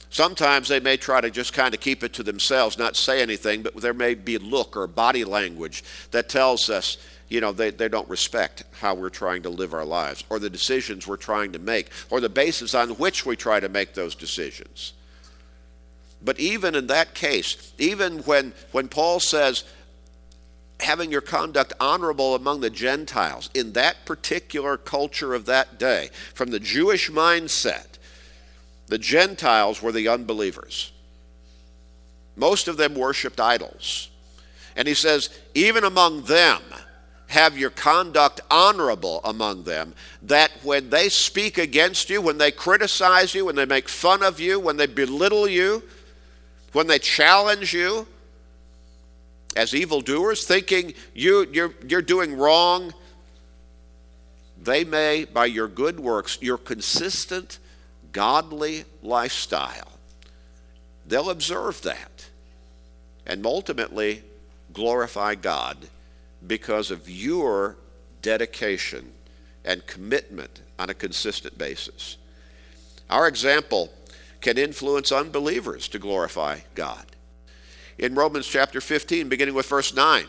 Sometimes 0.09 0.67
they 0.67 0.79
may 0.79 0.97
try 0.97 1.21
to 1.21 1.29
just 1.29 1.53
kind 1.53 1.73
of 1.73 1.79
keep 1.79 2.03
it 2.03 2.13
to 2.13 2.23
themselves, 2.23 2.77
not 2.77 2.95
say 2.95 3.21
anything, 3.21 3.61
but 3.61 3.75
there 3.75 3.93
may 3.93 4.15
be 4.15 4.37
look 4.39 4.75
or 4.75 4.87
body 4.87 5.23
language 5.23 5.83
that 6.11 6.29
tells 6.29 6.69
us, 6.69 6.97
you 7.29 7.41
know, 7.41 7.51
they, 7.51 7.69
they 7.69 7.87
don't 7.87 8.09
respect 8.09 8.63
how 8.79 8.95
we're 8.95 9.09
trying 9.09 9.43
to 9.43 9.49
live 9.49 9.73
our 9.73 9.85
lives 9.85 10.23
or 10.29 10.39
the 10.39 10.49
decisions 10.49 11.05
we're 11.05 11.15
trying 11.15 11.51
to 11.51 11.59
make 11.59 11.89
or 12.09 12.19
the 12.19 12.29
basis 12.29 12.73
on 12.73 12.89
which 12.91 13.25
we 13.25 13.35
try 13.35 13.59
to 13.59 13.69
make 13.69 13.93
those 13.93 14.15
decisions. 14.15 14.93
But 16.21 16.39
even 16.39 16.75
in 16.75 16.87
that 16.87 17.13
case, 17.13 17.71
even 17.77 18.19
when, 18.19 18.53
when 18.71 18.89
Paul 18.89 19.19
says, 19.19 19.63
having 20.79 21.11
your 21.11 21.21
conduct 21.21 21.73
honorable 21.79 22.35
among 22.35 22.61
the 22.61 22.69
Gentiles, 22.69 23.49
in 23.53 23.73
that 23.73 24.05
particular 24.05 24.75
culture 24.75 25.33
of 25.33 25.45
that 25.45 25.77
day, 25.77 26.09
from 26.33 26.49
the 26.49 26.59
Jewish 26.59 27.09
mindset, 27.09 27.85
the 28.87 28.97
Gentiles 28.97 29.81
were 29.81 29.91
the 29.91 30.07
unbelievers. 30.07 30.91
Most 32.35 32.67
of 32.67 32.77
them 32.77 32.95
worshiped 32.95 33.39
idols. 33.39 34.09
And 34.75 34.87
he 34.87 34.93
says, 34.93 35.29
even 35.53 35.83
among 35.83 36.23
them, 36.23 36.61
have 37.29 37.55
your 37.55 37.69
conduct 37.69 38.41
honorable 38.49 39.21
among 39.23 39.63
them, 39.63 39.93
that 40.23 40.51
when 40.63 40.89
they 40.89 41.07
speak 41.09 41.59
against 41.59 42.09
you, 42.09 42.19
when 42.21 42.39
they 42.39 42.51
criticize 42.51 43.35
you, 43.35 43.45
when 43.45 43.55
they 43.55 43.65
make 43.65 43.87
fun 43.87 44.23
of 44.23 44.39
you, 44.39 44.59
when 44.59 44.77
they 44.77 44.87
belittle 44.87 45.47
you, 45.47 45.83
when 46.73 46.87
they 46.87 46.97
challenge 46.97 47.71
you 47.71 48.07
as 49.55 49.75
evildoers, 49.75 50.43
thinking 50.45 50.91
you, 51.13 51.47
you're, 51.51 51.73
you're 51.87 52.01
doing 52.01 52.35
wrong, 52.35 52.91
they 54.59 54.83
may, 54.83 55.25
by 55.25 55.45
your 55.45 55.67
good 55.67 55.99
works, 55.99 56.39
your 56.41 56.57
consistent 56.57 57.59
godly 58.11 58.85
lifestyle, 59.03 59.99
they'll 61.05 61.29
observe 61.29 61.79
that 61.83 62.27
and 63.27 63.45
ultimately 63.45 64.23
glorify 64.73 65.35
God 65.35 65.77
because 66.45 66.91
of 66.91 67.09
your 67.09 67.77
dedication 68.21 69.11
and 69.65 69.85
commitment 69.85 70.61
on 70.77 70.89
a 70.89 70.93
consistent 70.93 71.57
basis. 71.57 72.17
Our 73.09 73.27
example 73.27 73.89
can 74.41 74.57
influence 74.57 75.11
unbelievers 75.11 75.87
to 75.89 75.99
glorify 75.99 76.59
God. 76.75 77.05
In 77.97 78.15
Romans 78.15 78.47
chapter 78.47 78.79
15, 78.79 79.27
beginning 79.27 79.53
with 79.53 79.65
verse 79.67 79.93
9, 79.93 80.25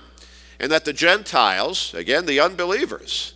and 0.59 0.73
that 0.73 0.85
the 0.85 0.93
Gentiles, 0.93 1.95
again 1.95 2.26
the 2.26 2.40
unbelievers, 2.40 3.35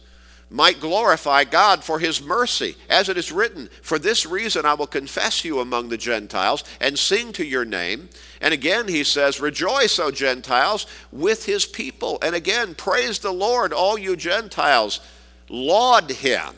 might 0.51 0.81
glorify 0.81 1.45
God 1.45 1.83
for 1.83 1.99
his 1.99 2.23
mercy. 2.23 2.77
As 2.89 3.09
it 3.09 3.17
is 3.17 3.33
written, 3.33 3.69
For 3.83 3.99
this 3.99 4.27
reason 4.27 4.65
I 4.67 4.75
will 4.75 4.87
confess 4.87 5.45
you 5.45 5.61
among 5.61 5.89
the 5.89 5.97
Gentiles 5.97 6.65
and 6.81 6.99
sing 6.99 7.33
to 7.33 7.45
your 7.45 7.65
name. 7.65 8.09
And 8.41 8.55
again 8.55 8.89
he 8.89 9.05
says, 9.05 9.41
Rejoice, 9.41 9.99
O 9.99 10.11
Gentiles, 10.11 10.87
with 11.11 11.47
his 11.47 11.67
people. 11.67 12.19
And 12.23 12.35
again, 12.35 12.75
praise 12.75 13.19
the 13.19 13.33
Lord, 13.33 13.73
all 13.73 13.99
you 13.99 14.17
Gentiles. 14.17 15.01
Laud 15.49 16.11
him, 16.11 16.55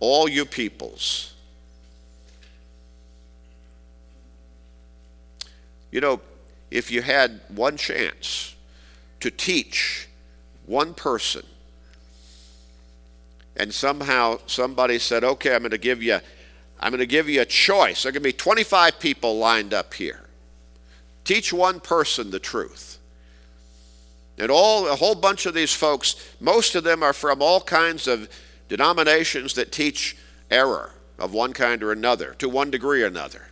all 0.00 0.28
you 0.28 0.44
peoples. 0.44 1.34
You 5.90 6.00
know, 6.00 6.20
if 6.70 6.90
you 6.90 7.02
had 7.02 7.40
one 7.48 7.76
chance 7.76 8.54
to 9.20 9.30
teach 9.30 10.08
one 10.66 10.92
person 10.92 11.44
and 13.56 13.72
somehow 13.72 14.38
somebody 14.46 14.98
said, 14.98 15.24
okay, 15.24 15.54
I'm 15.54 15.60
going 15.60 15.70
to 15.70 15.78
give 15.78 16.02
you, 16.02 16.18
I'm 16.80 16.90
going 16.90 16.98
to 16.98 17.06
give 17.06 17.28
you 17.28 17.40
a 17.40 17.46
choice. 17.46 18.02
There 18.02 18.10
are 18.10 18.12
going 18.12 18.22
to 18.22 18.28
be 18.28 18.32
25 18.32 18.98
people 18.98 19.38
lined 19.38 19.72
up 19.72 19.94
here. 19.94 20.28
Teach 21.24 21.52
one 21.52 21.80
person 21.80 22.30
the 22.30 22.38
truth. 22.38 22.98
And 24.36 24.50
all 24.50 24.88
a 24.88 24.96
whole 24.96 25.14
bunch 25.14 25.46
of 25.46 25.54
these 25.54 25.72
folks, 25.72 26.16
most 26.40 26.74
of 26.74 26.84
them 26.84 27.02
are 27.02 27.12
from 27.12 27.40
all 27.40 27.60
kinds 27.60 28.08
of 28.08 28.28
denominations 28.68 29.54
that 29.54 29.70
teach 29.70 30.16
error 30.50 30.92
of 31.18 31.32
one 31.32 31.52
kind 31.52 31.82
or 31.82 31.92
another, 31.92 32.34
to 32.38 32.48
one 32.48 32.70
degree 32.70 33.02
or 33.02 33.06
another. 33.06 33.42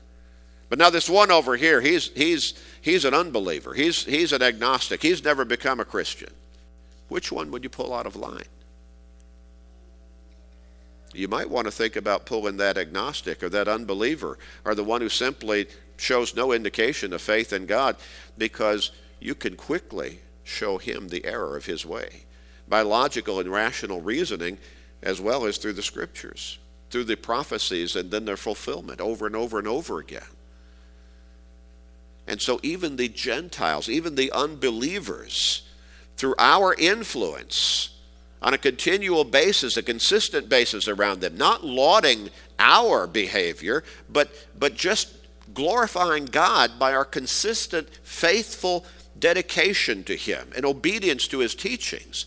But 0.69 0.79
now 0.79 0.91
this 0.91 1.09
one 1.09 1.31
over 1.31 1.57
here, 1.57 1.81
he's 1.81 2.09
he's 2.15 2.55
he's 2.81 3.05
an 3.05 3.15
unbeliever. 3.15 3.75
He's 3.75 4.05
he's 4.05 4.33
an 4.33 4.43
agnostic. 4.43 5.03
He's 5.03 5.23
never 5.23 5.45
become 5.45 5.81
a 5.81 5.85
Christian. 5.85 6.33
Which 7.09 7.31
one 7.31 7.51
would 7.51 7.63
you 7.63 7.69
pull 7.69 7.95
out 7.95 8.07
of 8.07 8.17
line? 8.17 8.47
You 11.15 11.29
might 11.29 11.51
want 11.51 11.67
to 11.67 11.71
think 11.71 11.97
about 11.97 12.27
pulling 12.27 12.57
that 12.57 12.79
agnostic 12.79 13.43
or 13.43 13.49
that 13.51 13.69
unbeliever 13.69 14.39
or 14.65 14.75
the 14.75 14.85
one 14.85 15.01
who 15.01 15.09
simply 15.09 15.67
shows 15.97 16.35
no 16.35 16.53
indication 16.53 17.13
of 17.13 17.21
faith 17.21 17.53
in 17.53 17.67
God 17.67 17.97
because 18.39 18.93
you 19.21 19.35
can 19.35 19.57
quickly 19.57 20.21
show 20.45 20.79
him 20.79 21.09
the 21.09 21.25
error 21.25 21.57
of 21.57 21.67
his 21.67 21.87
way 21.87 22.25
by 22.67 22.83
logical 22.83 23.41
and 23.41 23.51
rational 23.51 24.01
reasoning 24.01 24.59
as 25.03 25.21
well 25.21 25.45
as 25.45 25.59
through 25.59 25.75
the 25.75 25.83
scriptures, 25.83 26.59
through 26.91 27.05
the 27.05 27.17
prophecies 27.17 27.97
and 27.97 28.11
then 28.11 28.25
their 28.25 28.37
fulfillment 28.37 29.01
over 29.01 29.27
and 29.27 29.37
over 29.37 29.59
and 29.59 29.69
over 29.69 29.99
again. 29.99 30.23
And 32.27 32.41
so, 32.41 32.61
even 32.63 32.97
the 32.97 33.09
Gentiles, 33.09 33.89
even 33.89 34.15
the 34.15 34.31
unbelievers, 34.31 35.63
through 36.17 36.37
our 36.39 36.73
influence, 36.75 37.92
on 38.43 38.55
a 38.55 38.59
continual 38.59 39.25
basis, 39.25 39.77
a 39.77 39.83
consistent 39.83 40.49
basis 40.49 40.89
around 40.89 41.21
them, 41.21 41.37
not 41.37 41.65
lauding 41.65 42.29
our 42.59 43.07
behavior, 43.07 43.85
but, 44.11 44.31
but 44.59 44.75
just 44.75 45.15
glorifying 45.55 46.25
God 46.25 46.79
by 46.79 46.93
our 46.93 47.05
consistent, 47.05 47.89
faithful 48.03 48.85
dedication 49.19 50.03
to 50.05 50.17
Him 50.17 50.51
and 50.57 50.67
obedience 50.67 51.29
to 51.29 51.39
His 51.39 51.55
teachings, 51.55 52.27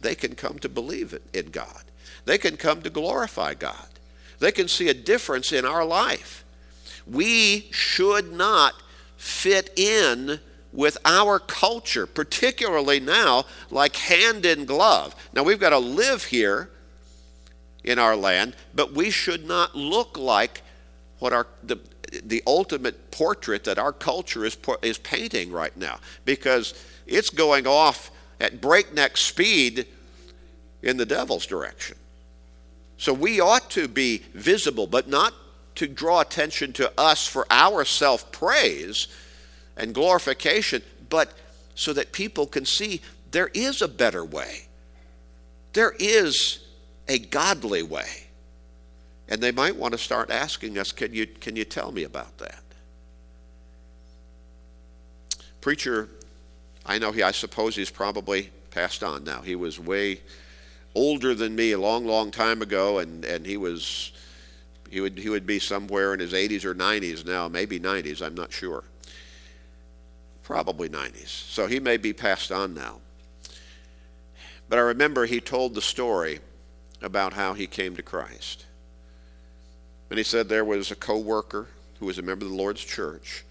they 0.00 0.14
can 0.14 0.34
come 0.34 0.58
to 0.60 0.68
believe 0.68 1.18
in 1.32 1.50
God. 1.50 1.82
They 2.24 2.38
can 2.38 2.56
come 2.56 2.82
to 2.82 2.90
glorify 2.90 3.54
God. 3.54 3.88
They 4.38 4.52
can 4.52 4.68
see 4.68 4.88
a 4.88 4.94
difference 4.94 5.50
in 5.50 5.64
our 5.64 5.84
life. 5.84 6.44
We 7.06 7.68
should 7.70 8.32
not 8.32 8.74
fit 9.16 9.76
in 9.78 10.40
with 10.72 10.98
our 11.04 11.38
culture, 11.38 12.06
particularly 12.06 13.00
now, 13.00 13.44
like 13.70 13.96
hand 13.96 14.44
in 14.44 14.64
glove. 14.64 15.14
Now, 15.32 15.42
we've 15.42 15.60
got 15.60 15.70
to 15.70 15.78
live 15.78 16.24
here 16.24 16.70
in 17.84 17.98
our 17.98 18.16
land, 18.16 18.54
but 18.74 18.92
we 18.92 19.10
should 19.10 19.46
not 19.46 19.74
look 19.74 20.18
like 20.18 20.62
what 21.18 21.32
our 21.32 21.46
the, 21.62 21.78
the 22.24 22.42
ultimate 22.46 23.10
portrait 23.10 23.64
that 23.64 23.78
our 23.78 23.92
culture 23.92 24.44
is, 24.44 24.56
is 24.82 24.98
painting 24.98 25.50
right 25.50 25.76
now 25.76 25.98
because 26.24 26.74
it's 27.06 27.30
going 27.30 27.66
off 27.66 28.10
at 28.40 28.60
breakneck 28.60 29.16
speed 29.16 29.86
in 30.82 30.96
the 30.96 31.06
devil's 31.06 31.46
direction. 31.46 31.96
So 32.96 33.12
we 33.12 33.40
ought 33.40 33.70
to 33.70 33.88
be 33.88 34.22
visible, 34.34 34.86
but 34.86 35.08
not 35.08 35.32
to 35.76 35.86
draw 35.86 36.20
attention 36.20 36.72
to 36.74 36.92
us 36.98 37.26
for 37.26 37.46
our 37.50 37.84
self 37.84 38.30
praise 38.32 39.08
and 39.78 39.94
glorification, 39.94 40.82
but 41.08 41.32
so 41.74 41.92
that 41.92 42.12
people 42.12 42.46
can 42.46 42.66
see 42.66 43.00
there 43.30 43.48
is 43.54 43.80
a 43.80 43.88
better 43.88 44.24
way. 44.24 44.66
There 45.72 45.94
is 45.98 46.66
a 47.06 47.18
godly 47.18 47.82
way. 47.82 48.24
And 49.28 49.40
they 49.40 49.52
might 49.52 49.76
want 49.76 49.92
to 49.92 49.98
start 49.98 50.30
asking 50.30 50.78
us, 50.78 50.90
can 50.90 51.14
you, 51.14 51.26
can 51.26 51.54
you 51.54 51.64
tell 51.64 51.92
me 51.92 52.02
about 52.02 52.36
that? 52.38 52.62
Preacher, 55.60 56.08
I 56.84 56.98
know 56.98 57.12
he, 57.12 57.22
I 57.22 57.30
suppose 57.30 57.76
he's 57.76 57.90
probably 57.90 58.50
passed 58.70 59.04
on 59.04 59.24
now. 59.24 59.42
He 59.42 59.54
was 59.54 59.78
way 59.78 60.20
older 60.94 61.34
than 61.34 61.54
me 61.54 61.72
a 61.72 61.78
long, 61.78 62.06
long 62.06 62.30
time 62.30 62.62
ago, 62.62 62.98
and, 62.98 63.24
and 63.24 63.44
he 63.44 63.56
was, 63.56 64.12
he 64.90 65.00
would, 65.00 65.18
he 65.18 65.28
would 65.28 65.46
be 65.46 65.58
somewhere 65.58 66.14
in 66.14 66.20
his 66.20 66.32
80s 66.32 66.64
or 66.64 66.74
90s 66.74 67.26
now, 67.26 67.46
maybe 67.48 67.78
90s, 67.78 68.22
I'm 68.22 68.34
not 68.34 68.52
sure 68.52 68.82
probably 70.48 70.88
90s. 70.88 71.28
So 71.28 71.66
he 71.66 71.78
may 71.78 71.98
be 71.98 72.14
passed 72.14 72.50
on 72.50 72.72
now. 72.72 73.00
But 74.66 74.78
I 74.78 74.82
remember 74.82 75.26
he 75.26 75.42
told 75.42 75.74
the 75.74 75.82
story 75.82 76.40
about 77.02 77.34
how 77.34 77.52
he 77.52 77.66
came 77.66 77.94
to 77.96 78.02
Christ. 78.02 78.64
And 80.08 80.16
he 80.16 80.24
said 80.24 80.48
there 80.48 80.64
was 80.64 80.90
a 80.90 80.96
co-worker 80.96 81.66
who 82.00 82.06
was 82.06 82.18
a 82.18 82.22
member 82.22 82.46
of 82.46 82.50
the 82.50 82.56
Lord's 82.56 82.82
church, 82.82 83.44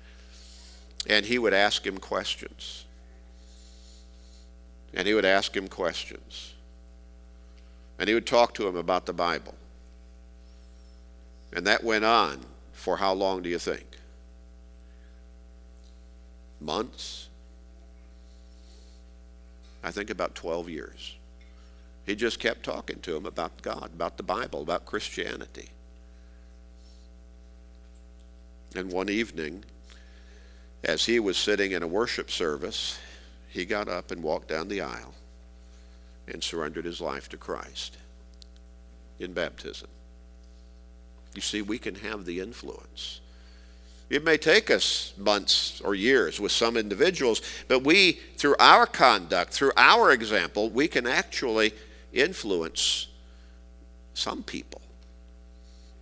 and 1.06 1.24
he 1.24 1.38
would 1.38 1.54
ask 1.54 1.86
him 1.86 2.00
questions. 2.00 2.86
And 4.92 5.08
he 5.08 5.14
would 5.14 5.24
ask 5.24 5.56
him 5.56 5.68
questions. 5.68 6.56
And 8.00 8.10
he 8.10 8.16
would 8.16 8.26
talk 8.26 8.56
to 8.56 8.68
him 8.68 8.76
about 8.76 9.06
the 9.06 9.14
Bible. 9.14 9.54
And 11.54 11.68
that 11.68 11.84
went 11.84 12.06
on 12.06 12.40
for 12.74 12.98
how 12.98 13.14
long 13.14 13.44
do 13.44 13.50
you 13.50 13.60
think? 13.60 13.87
Months, 16.60 17.30
I 19.84 19.92
think 19.92 20.10
about 20.10 20.36
12 20.36 20.70
years. 20.70 21.16
He 22.06 22.16
just 22.16 22.40
kept 22.40 22.64
talking 22.64 23.00
to 23.02 23.16
him 23.16 23.26
about 23.26 23.62
God, 23.62 23.92
about 23.94 24.18
the 24.18 24.24
Bible, 24.24 24.62
about 24.62 24.86
Christianity. 24.86 25.70
And 28.76 28.92
one 28.92 29.10
evening, 29.10 29.64
as 30.84 31.06
he 31.06 31.20
was 31.20 31.38
sitting 31.38 31.72
in 31.72 31.84
a 31.84 31.88
worship 31.88 32.32
service, 32.32 33.00
he 33.50 33.66
got 33.66 33.88
up 33.88 34.12
and 34.12 34.24
walked 34.24 34.48
down 34.48 34.68
the 34.68 34.82
aisle 34.82 35.14
and 36.28 36.44
surrendered 36.44 36.86
his 36.86 37.02
life 37.02 37.30
to 37.30 37.38
Christ 37.38 37.98
in 39.20 39.34
baptism. 39.34 39.90
You 41.34 41.42
see, 41.42 41.62
we 41.62 41.78
can 41.78 41.96
have 41.96 42.26
the 42.26 42.40
influence. 42.40 43.22
It 44.10 44.24
may 44.24 44.38
take 44.38 44.72
us 44.72 45.14
months 45.18 45.82
or 45.82 45.94
years 45.94 46.40
with 46.40 46.54
some 46.54 46.78
individuals, 46.78 47.42
but 47.68 47.84
we, 47.84 48.14
through 48.38 48.56
our 48.58 48.86
conduct, 48.86 49.52
through 49.54 49.74
our 49.76 50.12
example, 50.12 50.70
we 50.70 50.88
can 50.88 51.06
actually 51.06 51.74
influence 52.14 53.08
some 54.14 54.44
people 54.44 54.82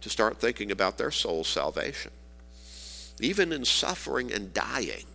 to 0.01 0.09
start 0.09 0.39
thinking 0.39 0.71
about 0.71 0.99
their 0.99 1.09
soul's 1.09 1.47
salvation, 1.47 2.11
even 3.19 3.51
in 3.51 3.65
suffering 3.65 4.31
and 4.31 4.53
dying, 4.53 5.07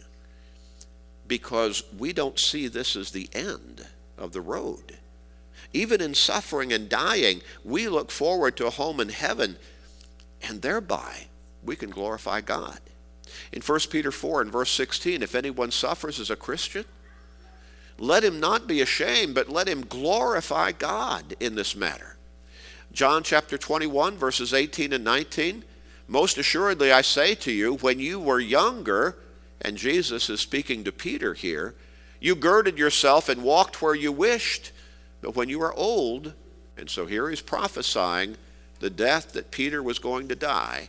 because 1.29 1.85
we 1.97 2.13
don't 2.13 2.41
see 2.41 2.67
this 2.67 2.97
as 2.97 3.13
the 3.13 3.29
end 3.33 3.87
of 4.19 4.33
the 4.33 4.41
road. 4.41 4.99
Even 5.73 6.01
in 6.01 6.13
suffering 6.13 6.73
and 6.73 6.89
dying, 6.89 7.41
we 7.65 7.87
look 7.87 8.11
forward 8.11 8.57
to 8.57 8.67
a 8.67 8.71
home 8.71 8.99
in 8.99 9.11
heaven, 9.11 9.57
and 10.43 10.61
thereby 10.61 11.27
we 11.63 11.77
can 11.77 11.91
glorify 11.91 12.41
God. 12.41 12.81
In 13.53 13.63
1 13.63 13.81
Peter 13.91 14.11
4 14.11 14.43
and 14.43 14.53
verse 14.53 14.71
16, 14.71 15.23
if 15.23 15.35
anyone 15.35 15.71
suffers 15.71 16.19
as 16.19 16.31
a 16.31 16.37
Christian, 16.37 16.85
let 17.99 18.25
him 18.25 18.41
not 18.41 18.67
be 18.67 18.81
ashamed, 18.81 19.35
but 19.35 19.49
let 19.51 19.69
him 19.69 19.85
glorify 19.85 20.73
God 20.73 21.37
in 21.39 21.55
this 21.55 21.77
matter. 21.77 22.17
John 22.93 23.23
chapter 23.23 23.57
21, 23.57 24.17
verses 24.17 24.53
18 24.53 24.93
and 24.93 25.05
19. 25.05 25.65
Most 26.09 26.39
assuredly, 26.39 26.91
I 26.91 27.03
say 27.03 27.35
to 27.37 27.53
you, 27.53 27.77
when 27.77 28.01
you 28.01 28.19
were 28.19 28.41
younger, 28.41 29.17
and 29.61 29.77
Jesus 29.77 30.29
is 30.29 30.41
speaking 30.41 30.83
to 30.85 30.93
Peter 30.93 31.35
here, 31.35 31.75
you 32.21 32.35
girded 32.35 32.79
yourself 32.79 33.29
and 33.29 33.45
walked 33.45 33.81
where 33.81 33.95
you 33.95 34.11
wished. 34.11 34.73
But 35.21 35.37
when 35.37 35.49
you 35.49 35.63
are 35.63 35.75
old, 35.75 36.35
and 36.77 36.91
so 36.91 37.07
here 37.07 37.29
he's 37.29 37.43
prophesying 37.43 38.37
the 38.81 38.91
death 38.91 39.35
that 39.35 39.51
Peter 39.51 39.83
was 39.83 39.99
going 39.99 40.29
to 40.29 40.35
die, 40.35 40.89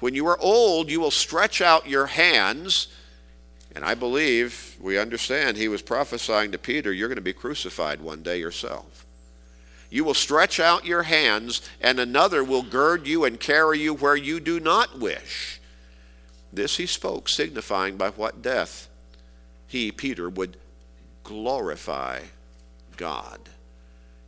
when 0.00 0.14
you 0.14 0.26
are 0.26 0.40
old, 0.40 0.90
you 0.90 0.98
will 0.98 1.10
stretch 1.10 1.60
out 1.60 1.88
your 1.88 2.06
hands. 2.06 2.88
And 3.74 3.84
I 3.84 3.94
believe 3.94 4.76
we 4.80 4.98
understand 4.98 5.56
he 5.56 5.68
was 5.68 5.82
prophesying 5.82 6.52
to 6.52 6.58
Peter, 6.58 6.92
you're 6.92 7.08
going 7.08 7.16
to 7.16 7.22
be 7.22 7.32
crucified 7.32 8.00
one 8.00 8.22
day 8.22 8.38
yourself. 8.38 9.06
You 9.90 10.04
will 10.04 10.14
stretch 10.14 10.60
out 10.60 10.86
your 10.86 11.02
hands, 11.02 11.68
and 11.80 11.98
another 11.98 12.44
will 12.44 12.62
gird 12.62 13.06
you 13.06 13.24
and 13.24 13.38
carry 13.38 13.80
you 13.80 13.92
where 13.92 14.16
you 14.16 14.40
do 14.40 14.60
not 14.60 14.98
wish. 14.98 15.60
This 16.52 16.76
he 16.76 16.86
spoke, 16.86 17.28
signifying 17.28 17.96
by 17.96 18.10
what 18.10 18.42
death 18.42 18.88
he, 19.66 19.92
Peter, 19.92 20.28
would 20.28 20.56
glorify 21.22 22.20
God. 22.96 23.40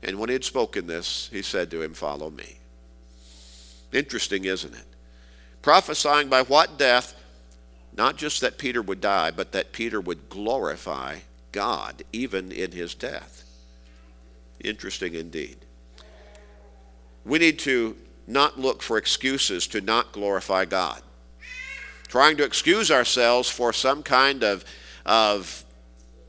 And 0.02 0.18
when 0.18 0.28
he 0.28 0.35
had 0.35 0.44
spoken 0.44 0.87
this, 0.87 1.28
he 1.32 1.42
said 1.42 1.70
to 1.70 1.82
him, 1.82 1.94
Follow 1.94 2.30
me. 2.30 2.58
Interesting, 3.92 4.44
isn't 4.44 4.74
it? 4.74 4.91
Prophesying 5.62 6.29
by 6.29 6.42
what 6.42 6.77
death? 6.77 7.14
Not 7.96 8.16
just 8.16 8.40
that 8.40 8.59
Peter 8.59 8.83
would 8.83 9.01
die, 9.01 9.31
but 9.31 9.53
that 9.53 9.72
Peter 9.72 10.01
would 10.01 10.29
glorify 10.29 11.18
God 11.53 12.03
even 12.12 12.51
in 12.51 12.72
his 12.72 12.94
death. 12.94 13.44
Interesting 14.62 15.14
indeed. 15.14 15.57
We 17.25 17.38
need 17.38 17.59
to 17.61 17.96
not 18.27 18.59
look 18.59 18.83
for 18.83 18.98
excuses 18.98 19.66
to 19.68 19.81
not 19.81 20.12
glorify 20.12 20.64
God. 20.64 21.03
Trying 22.09 22.37
to 22.38 22.44
excuse 22.44 22.90
ourselves 22.90 23.48
for 23.48 23.72
some 23.72 24.03
kind 24.03 24.42
of, 24.42 24.64
of 25.07 25.64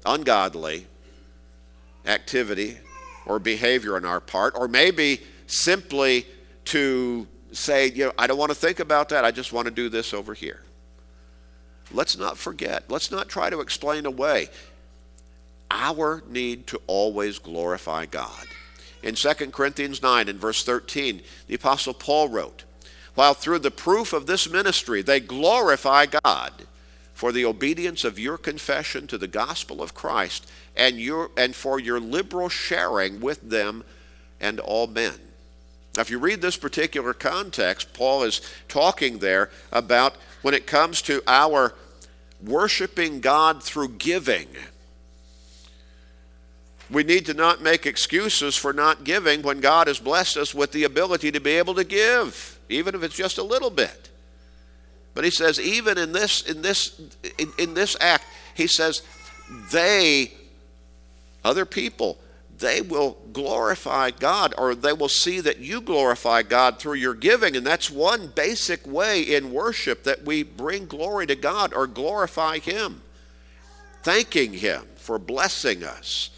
ungodly 0.05 0.85
activity 2.05 2.77
or 3.25 3.39
behavior 3.39 3.95
on 3.95 4.05
our 4.05 4.19
part, 4.19 4.53
or 4.57 4.67
maybe 4.67 5.21
simply 5.47 6.25
to 6.65 7.27
say, 7.53 7.87
you 7.87 8.05
know, 8.05 8.13
I 8.17 8.27
don't 8.27 8.37
want 8.37 8.51
to 8.51 8.55
think 8.55 8.79
about 8.79 9.09
that. 9.09 9.25
I 9.25 9.31
just 9.31 9.53
want 9.53 9.65
to 9.65 9.71
do 9.71 9.89
this 9.89 10.13
over 10.13 10.33
here. 10.33 10.61
Let's 11.91 12.17
not 12.17 12.37
forget. 12.37 12.89
Let's 12.89 13.11
not 13.11 13.29
try 13.29 13.49
to 13.49 13.59
explain 13.59 14.05
away 14.05 14.49
our 15.69 16.23
need 16.29 16.67
to 16.67 16.81
always 16.87 17.39
glorify 17.39 18.05
God. 18.05 18.47
In 19.01 19.15
2 19.15 19.33
Corinthians 19.51 20.01
9 20.01 20.29
and 20.29 20.39
verse 20.39 20.63
13, 20.63 21.21
the 21.47 21.55
Apostle 21.55 21.93
Paul 21.93 22.29
wrote, 22.29 22.63
While 23.15 23.33
through 23.33 23.59
the 23.59 23.71
proof 23.71 24.13
of 24.13 24.27
this 24.27 24.49
ministry 24.49 25.01
they 25.01 25.19
glorify 25.19 26.05
God 26.05 26.53
for 27.13 27.31
the 27.31 27.45
obedience 27.45 28.03
of 28.03 28.19
your 28.19 28.37
confession 28.37 29.07
to 29.07 29.17
the 29.17 29.27
gospel 29.27 29.81
of 29.81 29.93
Christ 29.93 30.49
and, 30.75 30.99
your, 30.99 31.31
and 31.35 31.55
for 31.55 31.79
your 31.79 31.99
liberal 31.99 32.49
sharing 32.49 33.19
with 33.19 33.49
them 33.49 33.83
and 34.39 34.59
all 34.59 34.87
men. 34.87 35.19
Now, 35.95 36.01
if 36.01 36.09
you 36.09 36.17
read 36.17 36.41
this 36.41 36.57
particular 36.57 37.13
context, 37.13 37.93
Paul 37.93 38.23
is 38.23 38.41
talking 38.67 39.19
there 39.19 39.51
about 39.71 40.15
when 40.41 40.53
it 40.53 40.65
comes 40.65 41.01
to 41.03 41.21
our 41.27 41.73
worshiping 42.43 43.21
God 43.21 43.61
through 43.61 43.89
giving. 43.89 44.47
We 46.89 47.03
need 47.03 47.27
to 47.27 47.33
not 47.33 47.61
make 47.61 47.85
excuses 47.85 48.55
for 48.55 48.73
not 48.73 49.03
giving 49.03 49.41
when 49.41 49.61
God 49.61 49.87
has 49.87 49.99
blessed 49.99 50.37
us 50.37 50.53
with 50.53 50.71
the 50.71 50.83
ability 50.83 51.31
to 51.31 51.39
be 51.39 51.51
able 51.51 51.75
to 51.75 51.83
give, 51.83 52.59
even 52.69 52.95
if 52.95 53.03
it's 53.03 53.15
just 53.15 53.37
a 53.37 53.43
little 53.43 53.69
bit. 53.69 54.09
But 55.13 55.23
he 55.23 55.29
says, 55.29 55.59
even 55.59 55.97
in 55.97 56.11
this, 56.11 56.41
in 56.41 56.61
this, 56.61 56.99
in, 57.37 57.51
in 57.57 57.73
this 57.75 57.95
act, 58.01 58.25
he 58.55 58.67
says, 58.67 59.03
they, 59.71 60.33
other 61.43 61.65
people, 61.65 62.17
they 62.59 62.81
will 62.81 63.17
glorify 63.31 64.11
God 64.11 64.53
or 64.57 64.75
they 64.75 64.93
will 64.93 65.09
see 65.09 65.39
that 65.39 65.59
you 65.59 65.81
glorify 65.81 66.43
God 66.43 66.79
through 66.79 66.95
your 66.95 67.13
giving. 67.13 67.55
And 67.55 67.65
that's 67.65 67.89
one 67.89 68.27
basic 68.27 68.85
way 68.85 69.21
in 69.21 69.51
worship 69.51 70.03
that 70.03 70.23
we 70.23 70.43
bring 70.43 70.85
glory 70.85 71.25
to 71.27 71.35
God 71.35 71.73
or 71.73 71.87
glorify 71.87 72.59
Him. 72.59 73.01
Thanking 74.03 74.53
Him 74.53 74.83
for 74.95 75.17
blessing 75.17 75.83
us 75.83 76.29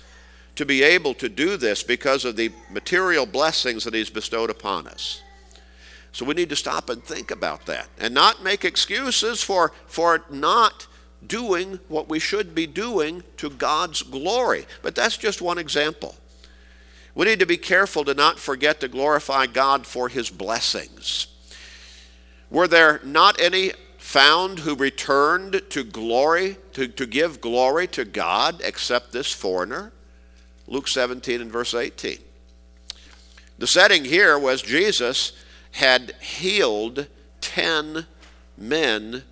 to 0.56 0.66
be 0.66 0.84
able 0.84 1.14
to 1.16 1.28
do 1.28 1.58
this 1.58 1.84
because 1.84 2.24
of 2.24 2.36
the 2.38 2.52
material 2.72 3.26
blessings 3.26 3.84
that 3.84 3.94
He's 3.94 4.10
bestowed 4.10 4.50
upon 4.50 4.88
us. 4.88 5.22
So 6.12 6.24
we 6.24 6.34
need 6.34 6.50
to 6.50 6.56
stop 6.56 6.90
and 6.90 7.04
think 7.04 7.30
about 7.30 7.66
that 7.66 7.90
and 8.00 8.14
not 8.14 8.42
make 8.42 8.64
excuses 8.64 9.44
for, 9.44 9.74
for 9.86 10.24
not 10.30 10.88
doing 11.28 11.80
what 11.88 12.10
we 12.10 12.20
should 12.20 12.56
be 12.56 12.68
doing 12.68 13.24
to 13.38 13.50
God's 13.50 14.02
glory. 14.02 14.66
But 14.82 14.96
that's 14.96 15.18
just 15.18 15.42
one 15.42 15.58
example. 15.58 16.16
We 17.14 17.26
need 17.26 17.40
to 17.40 17.46
be 17.46 17.58
careful 17.58 18.04
to 18.06 18.14
not 18.14 18.40
forget 18.40 18.82
to 18.82 18.88
glorify 18.88 19.46
God 19.48 19.88
for 19.88 20.10
his 20.10 20.30
blessings. 20.30 21.28
Were 22.50 22.68
there 22.68 23.00
not 23.04 23.40
any 23.40 23.72
found 23.98 24.60
who 24.60 24.76
returned 24.76 25.62
to 25.70 25.84
glory, 25.84 26.58
to, 26.74 26.88
to 26.88 27.06
give 27.06 27.42
glory 27.42 27.88
to 27.88 28.06
God, 28.06 28.62
except 28.64 29.12
this 29.12 29.32
foreigner? 29.32 29.92
Luke 30.68 30.88
17 30.88 31.42
and 31.42 31.52
verse 31.52 31.74
18. 31.74 32.18
The 33.58 33.68
setting 33.68 34.04
here 34.04 34.38
was 34.38 34.62
Jesus 34.62 35.32
had 35.72 36.14
healed 36.22 37.08
10 37.42 38.06
men 38.58 39.24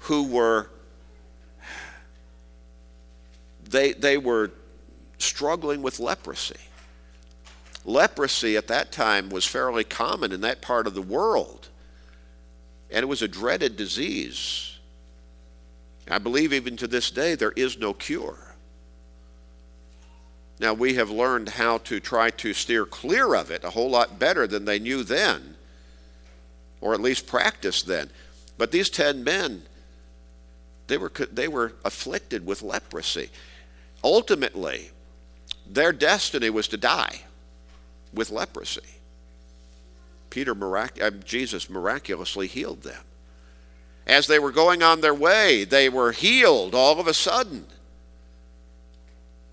who 0.00 0.26
were 0.26 0.70
they, 3.70 3.92
they 3.92 4.18
were 4.18 4.50
struggling 5.18 5.80
with 5.82 6.00
leprosy. 6.00 6.56
Leprosy 7.84 8.56
at 8.56 8.66
that 8.66 8.92
time 8.92 9.30
was 9.30 9.46
fairly 9.46 9.84
common 9.84 10.32
in 10.32 10.42
that 10.42 10.60
part 10.60 10.86
of 10.86 10.94
the 10.94 11.02
world, 11.02 11.68
and 12.90 13.02
it 13.02 13.06
was 13.06 13.22
a 13.22 13.28
dreaded 13.28 13.76
disease. 13.76 14.78
I 16.10 16.18
believe 16.18 16.52
even 16.52 16.76
to 16.78 16.86
this 16.86 17.10
day 17.10 17.36
there 17.36 17.52
is 17.52 17.78
no 17.78 17.94
cure. 17.94 18.54
Now, 20.58 20.74
we 20.74 20.94
have 20.94 21.08
learned 21.08 21.48
how 21.48 21.78
to 21.78 22.00
try 22.00 22.28
to 22.30 22.52
steer 22.52 22.84
clear 22.84 23.34
of 23.34 23.50
it 23.50 23.64
a 23.64 23.70
whole 23.70 23.88
lot 23.88 24.18
better 24.18 24.46
than 24.46 24.66
they 24.66 24.78
knew 24.78 25.02
then, 25.02 25.56
or 26.82 26.92
at 26.92 27.00
least 27.00 27.26
practiced 27.26 27.86
then. 27.86 28.10
But 28.58 28.70
these 28.70 28.90
10 28.90 29.24
men, 29.24 29.62
they 30.86 30.98
were, 30.98 31.10
they 31.32 31.48
were 31.48 31.72
afflicted 31.82 32.44
with 32.44 32.60
leprosy. 32.60 33.30
Ultimately, 34.02 34.90
their 35.66 35.92
destiny 35.92 36.50
was 36.50 36.68
to 36.68 36.76
die 36.76 37.20
with 38.12 38.30
leprosy. 38.30 38.80
Peter, 40.30 40.54
mirac- 40.54 41.00
uh, 41.02 41.10
Jesus 41.10 41.68
miraculously 41.68 42.46
healed 42.46 42.82
them. 42.82 43.04
As 44.06 44.26
they 44.26 44.38
were 44.38 44.52
going 44.52 44.82
on 44.82 45.00
their 45.00 45.14
way, 45.14 45.64
they 45.64 45.88
were 45.88 46.12
healed 46.12 46.74
all 46.74 46.98
of 46.98 47.06
a 47.06 47.14
sudden. 47.14 47.66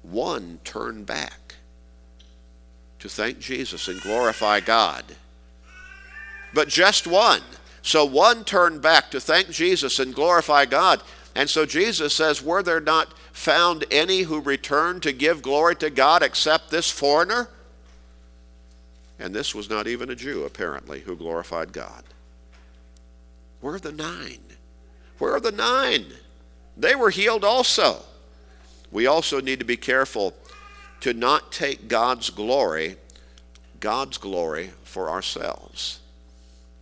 One 0.02 0.60
turned 0.64 1.06
back. 1.06 1.56
to 3.00 3.08
thank 3.08 3.40
Jesus 3.40 3.88
and 3.88 4.02
glorify 4.02 4.60
God. 4.60 5.06
But 6.54 6.68
just 6.68 7.06
one. 7.06 7.42
So 7.84 8.04
one 8.06 8.44
turned 8.44 8.82
back 8.82 9.12
to 9.12 9.20
thank 9.20 9.52
Jesus 9.52 10.00
and 10.00 10.16
glorify 10.16 10.66
God. 10.66 11.04
And 11.38 11.48
so 11.48 11.68
Jesus 11.68 12.16
says, 12.16 12.42
Were 12.42 12.64
there 12.64 12.82
not 12.82 13.14
found 13.32 13.86
any 13.92 14.24
who 14.24 14.42
returned 14.42 15.04
to 15.04 15.14
give 15.14 15.44
glory 15.44 15.76
to 15.76 15.92
God 15.92 16.24
except 16.24 16.72
this 16.72 16.90
foreigner? 16.90 17.48
And 19.20 19.36
this 19.36 19.54
was 19.54 19.70
not 19.70 19.86
even 19.86 20.10
a 20.10 20.16
Jew, 20.16 20.46
apparently, 20.46 21.02
who 21.02 21.16
glorified 21.16 21.74
God. 21.74 22.04
Where 23.62 23.76
are 23.76 23.80
the 23.80 23.92
nine? 23.92 24.40
Where 25.20 25.36
are 25.36 25.40
the 25.40 25.52
nine? 25.52 26.08
They 26.76 26.96
were 26.96 27.12
healed 27.12 27.44
also. 27.44 28.02
We 28.92 29.06
also 29.06 29.40
need 29.40 29.60
to 29.60 29.66
be 29.66 29.78
careful 29.78 30.34
to 31.02 31.14
not 31.14 31.52
take 31.52 31.88
God's 31.88 32.32
glory, 32.32 32.96
God's 33.80 34.18
glory 34.18 34.72
for 34.84 35.08
ourselves. 35.08 36.00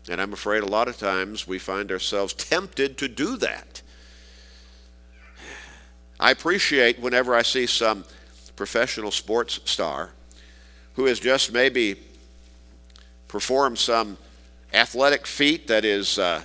And 0.09 0.21
I'm 0.21 0.31
afraid 0.31 0.63
a 0.63 0.67
lot 0.67 0.87
of 0.87 0.97
times 0.97 1.45
we 1.45 1.59
find 1.59 1.91
ourselves 1.91 2.33
tempted 2.33 2.97
to 2.99 3.09
do 3.09 3.35
that. 3.35 3.81
I 6.19 6.31
appreciate 6.31 6.99
whenever 6.99 7.35
I 7.35 7.41
see 7.41 7.65
some 7.65 8.05
professional 8.55 9.11
sports 9.11 9.59
star 9.65 10.11
who 10.93 11.05
has 11.05 11.19
just 11.19 11.51
maybe 11.51 11.99
performed 13.27 13.77
some 13.77 14.17
athletic 14.73 15.27
feat 15.27 15.67
that 15.67 15.83
is, 15.83 16.17
uh, 16.17 16.41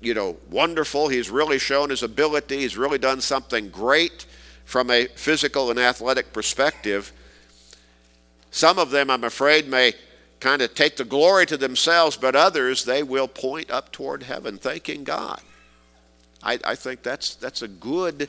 you 0.00 0.12
know, 0.12 0.36
wonderful. 0.50 1.08
He's 1.08 1.30
really 1.30 1.58
shown 1.58 1.88
his 1.90 2.02
ability. 2.02 2.58
He's 2.58 2.76
really 2.76 2.98
done 2.98 3.20
something 3.20 3.70
great 3.70 4.26
from 4.64 4.90
a 4.90 5.06
physical 5.06 5.70
and 5.70 5.78
athletic 5.78 6.32
perspective. 6.32 7.12
Some 8.50 8.78
of 8.78 8.90
them, 8.90 9.08
I'm 9.08 9.24
afraid, 9.24 9.66
may 9.66 9.94
kind 10.40 10.60
of 10.60 10.74
take 10.74 10.96
the 10.96 11.04
glory 11.04 11.46
to 11.46 11.56
themselves, 11.56 12.16
but 12.16 12.36
others, 12.36 12.84
they 12.84 13.02
will 13.02 13.28
point 13.28 13.70
up 13.70 13.92
toward 13.92 14.22
heaven, 14.24 14.58
thanking 14.58 15.04
God. 15.04 15.40
I, 16.42 16.58
I 16.64 16.74
think 16.74 17.02
that's, 17.02 17.34
that's 17.34 17.62
a 17.62 17.68
good 17.68 18.28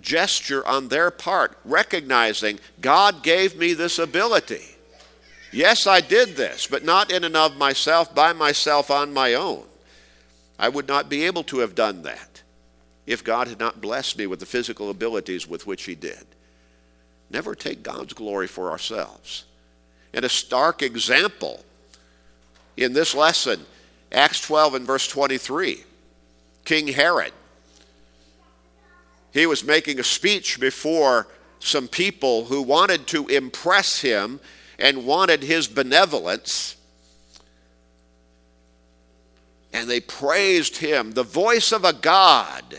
gesture 0.00 0.66
on 0.66 0.88
their 0.88 1.10
part, 1.10 1.58
recognizing 1.64 2.58
God 2.80 3.22
gave 3.22 3.56
me 3.56 3.72
this 3.72 3.98
ability. 3.98 4.64
Yes, 5.52 5.86
I 5.86 6.00
did 6.00 6.36
this, 6.36 6.66
but 6.66 6.84
not 6.84 7.10
in 7.10 7.24
and 7.24 7.36
of 7.36 7.56
myself, 7.56 8.14
by 8.14 8.32
myself, 8.32 8.90
on 8.90 9.12
my 9.12 9.34
own. 9.34 9.64
I 10.58 10.68
would 10.68 10.88
not 10.88 11.08
be 11.08 11.24
able 11.24 11.44
to 11.44 11.58
have 11.60 11.74
done 11.74 12.02
that 12.02 12.42
if 13.06 13.22
God 13.22 13.48
had 13.48 13.58
not 13.58 13.80
blessed 13.80 14.18
me 14.18 14.26
with 14.26 14.40
the 14.40 14.46
physical 14.46 14.90
abilities 14.90 15.46
with 15.46 15.66
which 15.66 15.84
He 15.84 15.94
did. 15.94 16.24
Never 17.30 17.54
take 17.54 17.82
God's 17.82 18.12
glory 18.12 18.46
for 18.46 18.70
ourselves. 18.70 19.44
And 20.12 20.24
a 20.24 20.28
stark 20.28 20.82
example 20.82 21.64
in 22.76 22.92
this 22.92 23.14
lesson, 23.14 23.64
Acts 24.12 24.40
12 24.40 24.74
and 24.74 24.86
verse 24.86 25.08
23, 25.08 25.84
King 26.64 26.88
Herod. 26.88 27.32
He 29.36 29.46
was 29.46 29.62
making 29.64 30.00
a 30.00 30.04
speech 30.04 30.58
before 30.58 31.26
some 31.60 31.88
people 31.88 32.46
who 32.46 32.62
wanted 32.62 33.06
to 33.08 33.26
impress 33.28 34.00
him 34.00 34.40
and 34.78 35.06
wanted 35.06 35.42
his 35.42 35.68
benevolence. 35.68 36.76
And 39.72 39.90
they 39.90 40.00
praised 40.00 40.78
him, 40.78 41.12
the 41.12 41.22
voice 41.22 41.70
of 41.72 41.84
a 41.84 41.92
God 41.92 42.78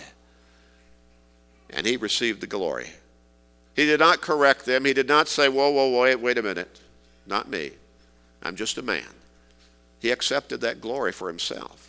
and 1.70 1.86
he 1.86 1.96
received 1.98 2.42
the 2.42 2.48
glory. 2.48 2.90
He 3.76 3.86
did 3.86 4.00
not 4.00 4.22
correct 4.22 4.66
them. 4.66 4.86
He 4.86 4.94
did 4.94 5.08
not 5.08 5.28
say, 5.28 5.50
Whoa, 5.50 5.70
whoa, 5.70 6.02
wait, 6.02 6.16
wait 6.16 6.40
a 6.40 6.42
minute. 6.42 6.80
Not 7.28 7.50
me. 7.50 7.72
I'm 8.42 8.56
just 8.56 8.80
a 8.80 8.82
man. 8.82 9.04
He 10.00 10.10
accepted 10.10 10.62
that 10.62 10.82
glory 10.82 11.12
for 11.12 11.28
himself. 11.28 11.87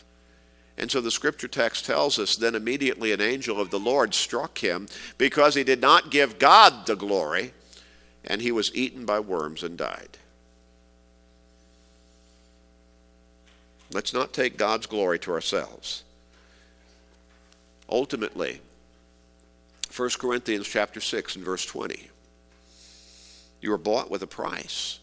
And 0.78 0.90
so 0.90 1.00
the 1.00 1.10
scripture 1.10 1.48
text 1.48 1.84
tells 1.84 2.20
us 2.20 2.36
then 2.36 2.54
immediately 2.54 3.10
an 3.10 3.20
angel 3.20 3.60
of 3.60 3.70
the 3.70 3.80
Lord 3.80 4.14
struck 4.14 4.58
him 4.58 4.86
because 5.18 5.56
he 5.56 5.64
did 5.64 5.80
not 5.80 6.10
give 6.10 6.38
God 6.38 6.86
the 6.86 6.94
glory, 6.94 7.52
and 8.24 8.40
he 8.40 8.52
was 8.52 8.74
eaten 8.74 9.04
by 9.04 9.18
worms 9.18 9.64
and 9.64 9.76
died. 9.76 10.18
Let's 13.92 14.12
not 14.12 14.32
take 14.32 14.56
God's 14.56 14.86
glory 14.86 15.18
to 15.20 15.32
ourselves. 15.32 16.04
Ultimately, 17.90 18.60
1 19.96 20.10
Corinthians 20.18 20.68
chapter 20.68 21.00
6 21.00 21.36
and 21.36 21.44
verse 21.44 21.64
20. 21.66 22.08
You 23.60 23.70
were 23.70 23.78
bought 23.78 24.10
with 24.10 24.22
a 24.22 24.26
price. 24.28 25.00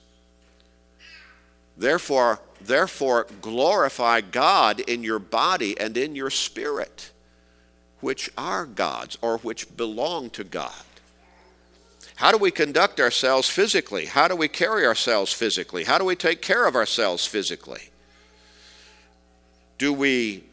Therefore, 1.78 2.40
therefore 2.62 3.28
glorify 3.42 4.22
God 4.22 4.80
in 4.80 5.04
your 5.04 5.20
body 5.20 5.80
and 5.80 5.98
in 5.98 6.16
your 6.16 6.30
spirit, 6.30 7.12
which 8.00 8.30
are 8.38 8.66
God's 8.66 9.18
or 9.22 9.38
which 9.40 9.76
belong 9.76 10.30
to 10.32 10.44
God. 10.44 10.72
How 12.16 12.32
do 12.32 12.38
we 12.38 12.52
conduct 12.52 13.00
ourselves 13.02 13.50
physically? 13.50 14.06
How 14.06 14.28
do 14.30 14.36
we 14.36 14.48
carry 14.48 14.86
ourselves 14.86 15.34
physically? 15.34 15.84
How 15.84 15.98
do 15.98 16.06
we 16.06 16.16
take 16.16 16.42
care 16.42 16.66
of 16.66 16.76
ourselves 16.76 17.26
physically? 17.26 17.90
Do 19.78 19.92
we 19.92 20.46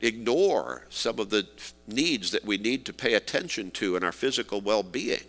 ignore 0.00 0.84
some 0.90 1.18
of 1.18 1.30
the 1.30 1.46
needs 1.86 2.30
that 2.30 2.44
we 2.44 2.56
need 2.56 2.84
to 2.86 2.92
pay 2.92 3.14
attention 3.14 3.70
to 3.72 3.96
in 3.96 4.04
our 4.04 4.12
physical 4.12 4.60
well 4.60 4.82
being. 4.82 5.24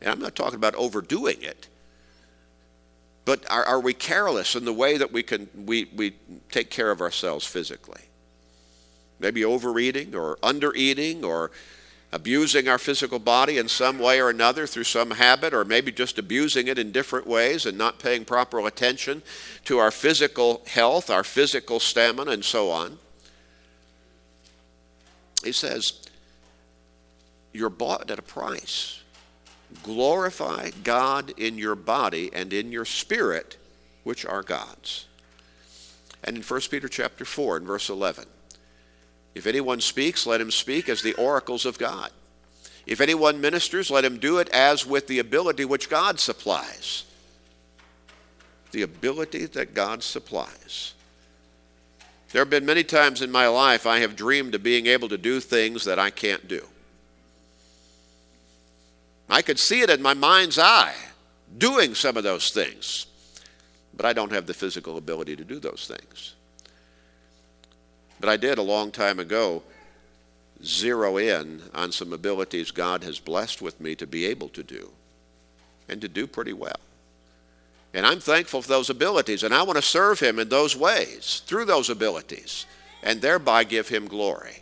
And 0.00 0.10
I'm 0.10 0.20
not 0.20 0.34
talking 0.34 0.56
about 0.56 0.74
overdoing 0.74 1.40
it, 1.42 1.68
but 3.24 3.48
are, 3.50 3.64
are, 3.64 3.80
we 3.80 3.94
careless 3.94 4.56
in 4.56 4.64
the 4.64 4.72
way 4.72 4.96
that 4.96 5.12
we 5.12 5.22
can 5.22 5.48
we, 5.54 5.88
we 5.94 6.14
take 6.50 6.70
care 6.70 6.90
of 6.90 7.00
ourselves 7.00 7.46
physically? 7.46 8.02
Maybe 9.20 9.44
overeating 9.44 10.14
or 10.14 10.36
undereating 10.42 11.22
or 11.22 11.52
abusing 12.12 12.68
our 12.68 12.78
physical 12.78 13.18
body 13.18 13.56
in 13.56 13.68
some 13.68 13.98
way 13.98 14.20
or 14.20 14.28
another 14.28 14.66
through 14.66 14.84
some 14.84 15.12
habit, 15.12 15.54
or 15.54 15.64
maybe 15.64 15.90
just 15.90 16.18
abusing 16.18 16.68
it 16.68 16.78
in 16.78 16.92
different 16.92 17.26
ways 17.26 17.64
and 17.64 17.78
not 17.78 17.98
paying 17.98 18.24
proper 18.24 18.64
attention 18.66 19.22
to 19.64 19.78
our 19.78 19.90
physical 19.90 20.62
health, 20.66 21.08
our 21.08 21.24
physical 21.24 21.80
stamina, 21.80 22.30
and 22.30 22.44
so 22.44 22.70
on. 22.70 22.98
He 25.42 25.52
says, 25.52 26.02
You're 27.52 27.70
bought 27.70 28.10
at 28.10 28.18
a 28.18 28.22
price. 28.22 29.01
Glorify 29.82 30.70
God 30.84 31.32
in 31.36 31.58
your 31.58 31.74
body 31.74 32.30
and 32.32 32.52
in 32.52 32.72
your 32.72 32.84
spirit, 32.84 33.56
which 34.04 34.24
are 34.24 34.42
God's. 34.42 35.06
And 36.24 36.36
in 36.36 36.42
1 36.42 36.60
Peter 36.70 36.88
chapter 36.88 37.24
4 37.24 37.58
and 37.58 37.66
verse 37.66 37.88
11, 37.88 38.24
if 39.34 39.46
anyone 39.46 39.80
speaks, 39.80 40.26
let 40.26 40.40
him 40.40 40.50
speak 40.50 40.88
as 40.88 41.02
the 41.02 41.14
oracles 41.14 41.64
of 41.64 41.78
God. 41.78 42.10
If 42.86 43.00
anyone 43.00 43.40
ministers, 43.40 43.90
let 43.90 44.04
him 44.04 44.18
do 44.18 44.38
it 44.38 44.48
as 44.50 44.84
with 44.86 45.06
the 45.06 45.18
ability 45.20 45.64
which 45.64 45.88
God 45.88 46.20
supplies. 46.20 47.04
The 48.72 48.82
ability 48.82 49.46
that 49.46 49.74
God 49.74 50.02
supplies. 50.02 50.94
There 52.30 52.40
have 52.40 52.50
been 52.50 52.66
many 52.66 52.82
times 52.82 53.20
in 53.20 53.30
my 53.30 53.46
life 53.46 53.86
I 53.86 54.00
have 54.00 54.16
dreamed 54.16 54.54
of 54.54 54.62
being 54.62 54.86
able 54.86 55.08
to 55.10 55.18
do 55.18 55.38
things 55.38 55.84
that 55.84 55.98
I 55.98 56.10
can't 56.10 56.48
do. 56.48 56.66
I 59.28 59.42
could 59.42 59.58
see 59.58 59.80
it 59.80 59.90
in 59.90 60.02
my 60.02 60.14
mind's 60.14 60.58
eye 60.58 60.94
doing 61.58 61.94
some 61.94 62.16
of 62.16 62.24
those 62.24 62.50
things, 62.50 63.06
but 63.94 64.06
I 64.06 64.12
don't 64.12 64.32
have 64.32 64.46
the 64.46 64.54
physical 64.54 64.96
ability 64.96 65.36
to 65.36 65.44
do 65.44 65.58
those 65.58 65.86
things. 65.86 66.34
But 68.20 68.28
I 68.28 68.36
did 68.36 68.58
a 68.58 68.62
long 68.62 68.90
time 68.90 69.18
ago 69.18 69.62
zero 70.64 71.16
in 71.16 71.60
on 71.74 71.92
some 71.92 72.12
abilities 72.12 72.70
God 72.70 73.02
has 73.02 73.18
blessed 73.18 73.60
with 73.60 73.80
me 73.80 73.94
to 73.96 74.06
be 74.06 74.26
able 74.26 74.48
to 74.50 74.62
do, 74.62 74.90
and 75.88 76.00
to 76.00 76.08
do 76.08 76.26
pretty 76.26 76.52
well. 76.52 76.80
And 77.94 78.06
I'm 78.06 78.20
thankful 78.20 78.62
for 78.62 78.68
those 78.68 78.88
abilities, 78.88 79.42
and 79.42 79.52
I 79.52 79.62
want 79.62 79.76
to 79.76 79.82
serve 79.82 80.20
Him 80.20 80.38
in 80.38 80.48
those 80.48 80.76
ways, 80.76 81.42
through 81.46 81.66
those 81.66 81.90
abilities, 81.90 82.66
and 83.02 83.20
thereby 83.20 83.64
give 83.64 83.88
Him 83.88 84.06
glory. 84.06 84.61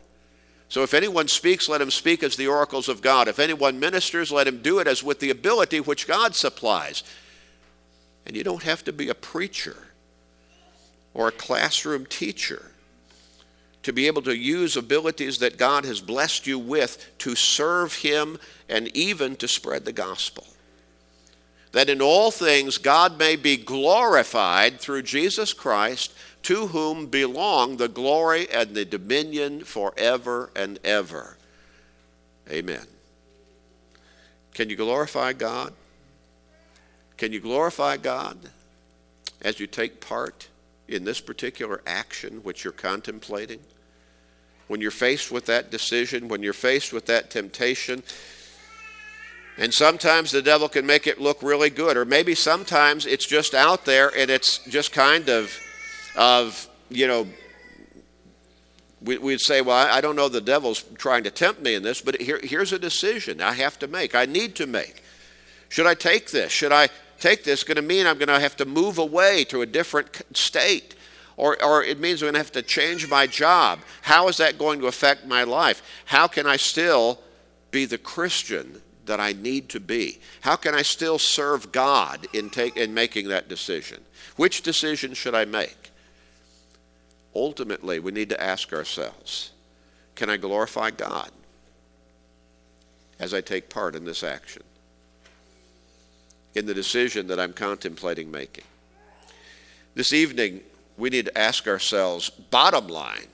So 0.70 0.84
if 0.84 0.94
anyone 0.94 1.28
speaks, 1.28 1.68
let 1.68 1.80
him 1.80 1.90
speak 1.90 2.22
as 2.22 2.36
the 2.36 2.46
oracles 2.46 2.88
of 2.88 3.02
God. 3.02 3.26
If 3.26 3.40
anyone 3.40 3.80
ministers, 3.80 4.30
let 4.30 4.46
him 4.46 4.62
do 4.62 4.78
it 4.78 4.86
as 4.86 5.02
with 5.02 5.18
the 5.18 5.30
ability 5.30 5.80
which 5.80 6.06
God 6.06 6.34
supplies. 6.34 7.02
And 8.24 8.36
you 8.36 8.44
don't 8.44 8.62
have 8.62 8.84
to 8.84 8.92
be 8.92 9.08
a 9.08 9.14
preacher 9.14 9.76
or 11.12 11.28
a 11.28 11.32
classroom 11.32 12.06
teacher 12.06 12.70
to 13.82 13.92
be 13.92 14.06
able 14.06 14.22
to 14.22 14.36
use 14.36 14.76
abilities 14.76 15.38
that 15.38 15.58
God 15.58 15.84
has 15.84 16.00
blessed 16.00 16.46
you 16.46 16.58
with 16.58 17.18
to 17.18 17.34
serve 17.34 17.94
Him 17.96 18.38
and 18.68 18.94
even 18.96 19.34
to 19.36 19.48
spread 19.48 19.84
the 19.84 19.92
gospel 19.92 20.46
that 21.72 21.88
in 21.88 22.02
all 22.02 22.30
things 22.30 22.78
God 22.78 23.18
may 23.18 23.36
be 23.36 23.56
glorified 23.56 24.80
through 24.80 25.02
Jesus 25.02 25.52
Christ, 25.52 26.12
to 26.42 26.68
whom 26.68 27.06
belong 27.06 27.76
the 27.76 27.88
glory 27.88 28.48
and 28.50 28.74
the 28.74 28.84
dominion 28.84 29.64
forever 29.64 30.50
and 30.56 30.78
ever. 30.84 31.36
Amen. 32.50 32.86
Can 34.54 34.70
you 34.70 34.76
glorify 34.76 35.32
God? 35.32 35.72
Can 37.16 37.32
you 37.32 37.40
glorify 37.40 37.96
God 37.96 38.38
as 39.42 39.60
you 39.60 39.66
take 39.66 40.00
part 40.00 40.48
in 40.88 41.04
this 41.04 41.20
particular 41.20 41.82
action 41.86 42.42
which 42.42 42.64
you're 42.64 42.72
contemplating? 42.72 43.60
When 44.68 44.80
you're 44.80 44.90
faced 44.90 45.30
with 45.30 45.46
that 45.46 45.70
decision, 45.70 46.28
when 46.28 46.42
you're 46.42 46.52
faced 46.52 46.92
with 46.92 47.06
that 47.06 47.30
temptation, 47.30 48.02
and 49.58 49.74
sometimes 49.74 50.30
the 50.30 50.40
devil 50.40 50.68
can 50.68 50.86
make 50.86 51.06
it 51.06 51.20
look 51.20 51.42
really 51.42 51.70
good, 51.70 51.96
or 51.96 52.04
maybe 52.04 52.34
sometimes 52.34 53.04
it's 53.04 53.26
just 53.26 53.52
out 53.52 53.84
there 53.84 54.10
and 54.16 54.30
it's 54.30 54.58
just 54.66 54.92
kind 54.92 55.28
of, 55.28 55.52
of 56.16 56.68
you 56.90 57.06
know, 57.06 57.26
we, 59.02 59.16
would 59.16 59.40
say, 59.40 59.62
well, 59.62 59.88
I 59.90 60.00
don't 60.00 60.16
know 60.16 60.28
the 60.28 60.40
devil's 60.40 60.82
trying 60.82 61.24
to 61.24 61.30
tempt 61.30 61.62
me 61.62 61.74
in 61.74 61.82
this, 61.82 62.02
but 62.02 62.20
here, 62.20 62.40
here's 62.42 62.72
a 62.72 62.78
decision 62.78 63.40
I 63.40 63.52
have 63.54 63.78
to 63.78 63.88
make, 63.88 64.14
I 64.14 64.26
need 64.26 64.56
to 64.56 64.66
make. 64.66 65.02
Should 65.68 65.86
I 65.86 65.94
take 65.94 66.30
this? 66.30 66.52
Should 66.52 66.72
I 66.72 66.88
take 67.18 67.44
this? 67.44 67.64
Going 67.64 67.76
to 67.76 67.82
mean 67.82 68.06
I'm 68.06 68.18
going 68.18 68.28
to 68.28 68.40
have 68.40 68.56
to 68.56 68.64
move 68.64 68.98
away 68.98 69.44
to 69.44 69.62
a 69.62 69.66
different 69.66 70.22
state. 70.34 70.96
Or, 71.36 71.62
or 71.62 71.82
it 71.82 71.98
means 71.98 72.20
I'm 72.20 72.26
going 72.26 72.34
to 72.34 72.40
have 72.40 72.52
to 72.52 72.62
change 72.62 73.08
my 73.08 73.26
job. 73.26 73.78
How 74.02 74.28
is 74.28 74.36
that 74.38 74.58
going 74.58 74.80
to 74.80 74.88
affect 74.88 75.26
my 75.26 75.44
life? 75.44 75.82
How 76.06 76.26
can 76.26 76.46
I 76.46 76.56
still 76.56 77.20
be 77.70 77.86
the 77.86 77.98
Christian 77.98 78.82
that 79.06 79.20
I 79.20 79.32
need 79.32 79.68
to 79.70 79.80
be? 79.80 80.20
How 80.40 80.56
can 80.56 80.74
I 80.74 80.82
still 80.82 81.18
serve 81.18 81.72
God 81.72 82.26
in, 82.34 82.50
take, 82.50 82.76
in 82.76 82.92
making 82.92 83.28
that 83.28 83.48
decision? 83.48 84.04
Which 84.36 84.62
decision 84.62 85.14
should 85.14 85.34
I 85.34 85.44
make? 85.46 85.79
Ultimately, 87.34 87.98
we 87.98 88.12
need 88.12 88.28
to 88.30 88.40
ask 88.40 88.72
ourselves 88.72 89.52
can 90.14 90.28
I 90.28 90.36
glorify 90.36 90.90
God 90.90 91.30
as 93.18 93.32
I 93.32 93.40
take 93.40 93.70
part 93.70 93.94
in 93.94 94.04
this 94.04 94.22
action? 94.22 94.62
In 96.54 96.66
the 96.66 96.74
decision 96.74 97.28
that 97.28 97.40
I'm 97.40 97.52
contemplating 97.52 98.30
making? 98.30 98.64
This 99.94 100.12
evening, 100.12 100.60
we 100.96 101.08
need 101.08 101.26
to 101.26 101.38
ask 101.38 101.66
ourselves 101.66 102.28
bottom 102.28 102.88
line, 102.88 103.28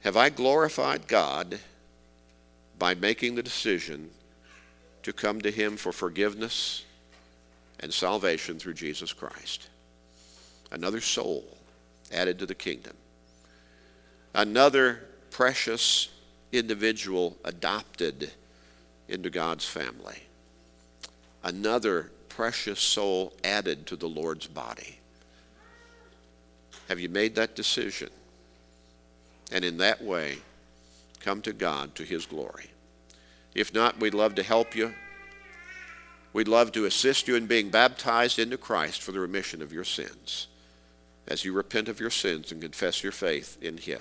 have 0.00 0.16
I 0.16 0.30
glorified 0.30 1.06
God 1.06 1.58
by 2.78 2.94
making 2.94 3.36
the 3.36 3.42
decision 3.42 4.10
to 5.02 5.12
come 5.12 5.40
to 5.42 5.50
Him 5.50 5.76
for 5.76 5.92
forgiveness 5.92 6.84
and 7.80 7.92
salvation 7.92 8.58
through 8.58 8.74
Jesus 8.74 9.12
Christ? 9.12 9.68
Another 10.72 11.00
soul 11.00 11.44
added 12.12 12.38
to 12.38 12.46
the 12.46 12.54
kingdom. 12.54 12.96
Another 14.34 15.00
precious 15.30 16.08
individual 16.52 17.36
adopted 17.44 18.32
into 19.08 19.30
God's 19.30 19.64
family. 19.64 20.22
Another 21.42 22.10
precious 22.28 22.80
soul 22.80 23.32
added 23.44 23.86
to 23.86 23.96
the 23.96 24.08
Lord's 24.08 24.46
body. 24.46 24.98
Have 26.88 26.98
you 26.98 27.08
made 27.08 27.34
that 27.36 27.54
decision? 27.54 28.10
And 29.52 29.64
in 29.64 29.76
that 29.78 30.02
way, 30.02 30.38
come 31.20 31.42
to 31.42 31.52
God 31.52 31.94
to 31.94 32.02
His 32.02 32.26
glory. 32.26 32.70
If 33.54 33.72
not, 33.72 34.00
we'd 34.00 34.14
love 34.14 34.34
to 34.36 34.42
help 34.42 34.74
you. 34.74 34.94
We'd 36.32 36.48
love 36.48 36.72
to 36.72 36.86
assist 36.86 37.28
you 37.28 37.36
in 37.36 37.46
being 37.46 37.70
baptized 37.70 38.38
into 38.38 38.58
Christ 38.58 39.02
for 39.02 39.12
the 39.12 39.20
remission 39.20 39.62
of 39.62 39.72
your 39.72 39.84
sins 39.84 40.48
as 41.26 41.44
you 41.44 41.52
repent 41.52 41.88
of 41.88 42.00
your 42.00 42.10
sins 42.10 42.52
and 42.52 42.60
confess 42.60 43.02
your 43.02 43.12
faith 43.12 43.56
in 43.62 43.78
Him. 43.78 44.00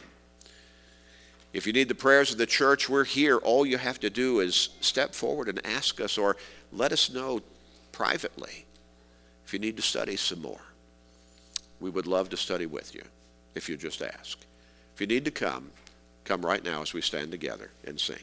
If 1.53 1.67
you 1.67 1.73
need 1.73 1.87
the 1.87 1.95
prayers 1.95 2.31
of 2.31 2.39
the 2.39 2.47
church, 2.47 2.89
we're 2.89 3.03
here. 3.03 3.37
All 3.37 3.65
you 3.65 3.77
have 3.77 3.99
to 3.99 4.09
do 4.09 4.39
is 4.39 4.69
step 4.81 5.13
forward 5.13 5.47
and 5.47 5.65
ask 5.65 6.01
us 6.01 6.17
or 6.17 6.35
let 6.71 6.91
us 6.91 7.11
know 7.11 7.41
privately 7.91 8.65
if 9.45 9.53
you 9.53 9.59
need 9.59 9.77
to 9.77 9.83
study 9.83 10.15
some 10.15 10.41
more. 10.41 10.61
We 11.79 11.91
would 11.91 12.07
love 12.07 12.29
to 12.29 12.37
study 12.37 12.65
with 12.65 12.95
you 12.95 13.03
if 13.53 13.69
you 13.69 13.77
just 13.77 14.01
ask. 14.01 14.39
If 14.95 15.01
you 15.01 15.07
need 15.07 15.25
to 15.25 15.31
come, 15.31 15.71
come 16.23 16.43
right 16.43 16.63
now 16.63 16.81
as 16.81 16.93
we 16.93 17.01
stand 17.01 17.31
together 17.31 17.69
and 17.85 17.99
sing. 17.99 18.17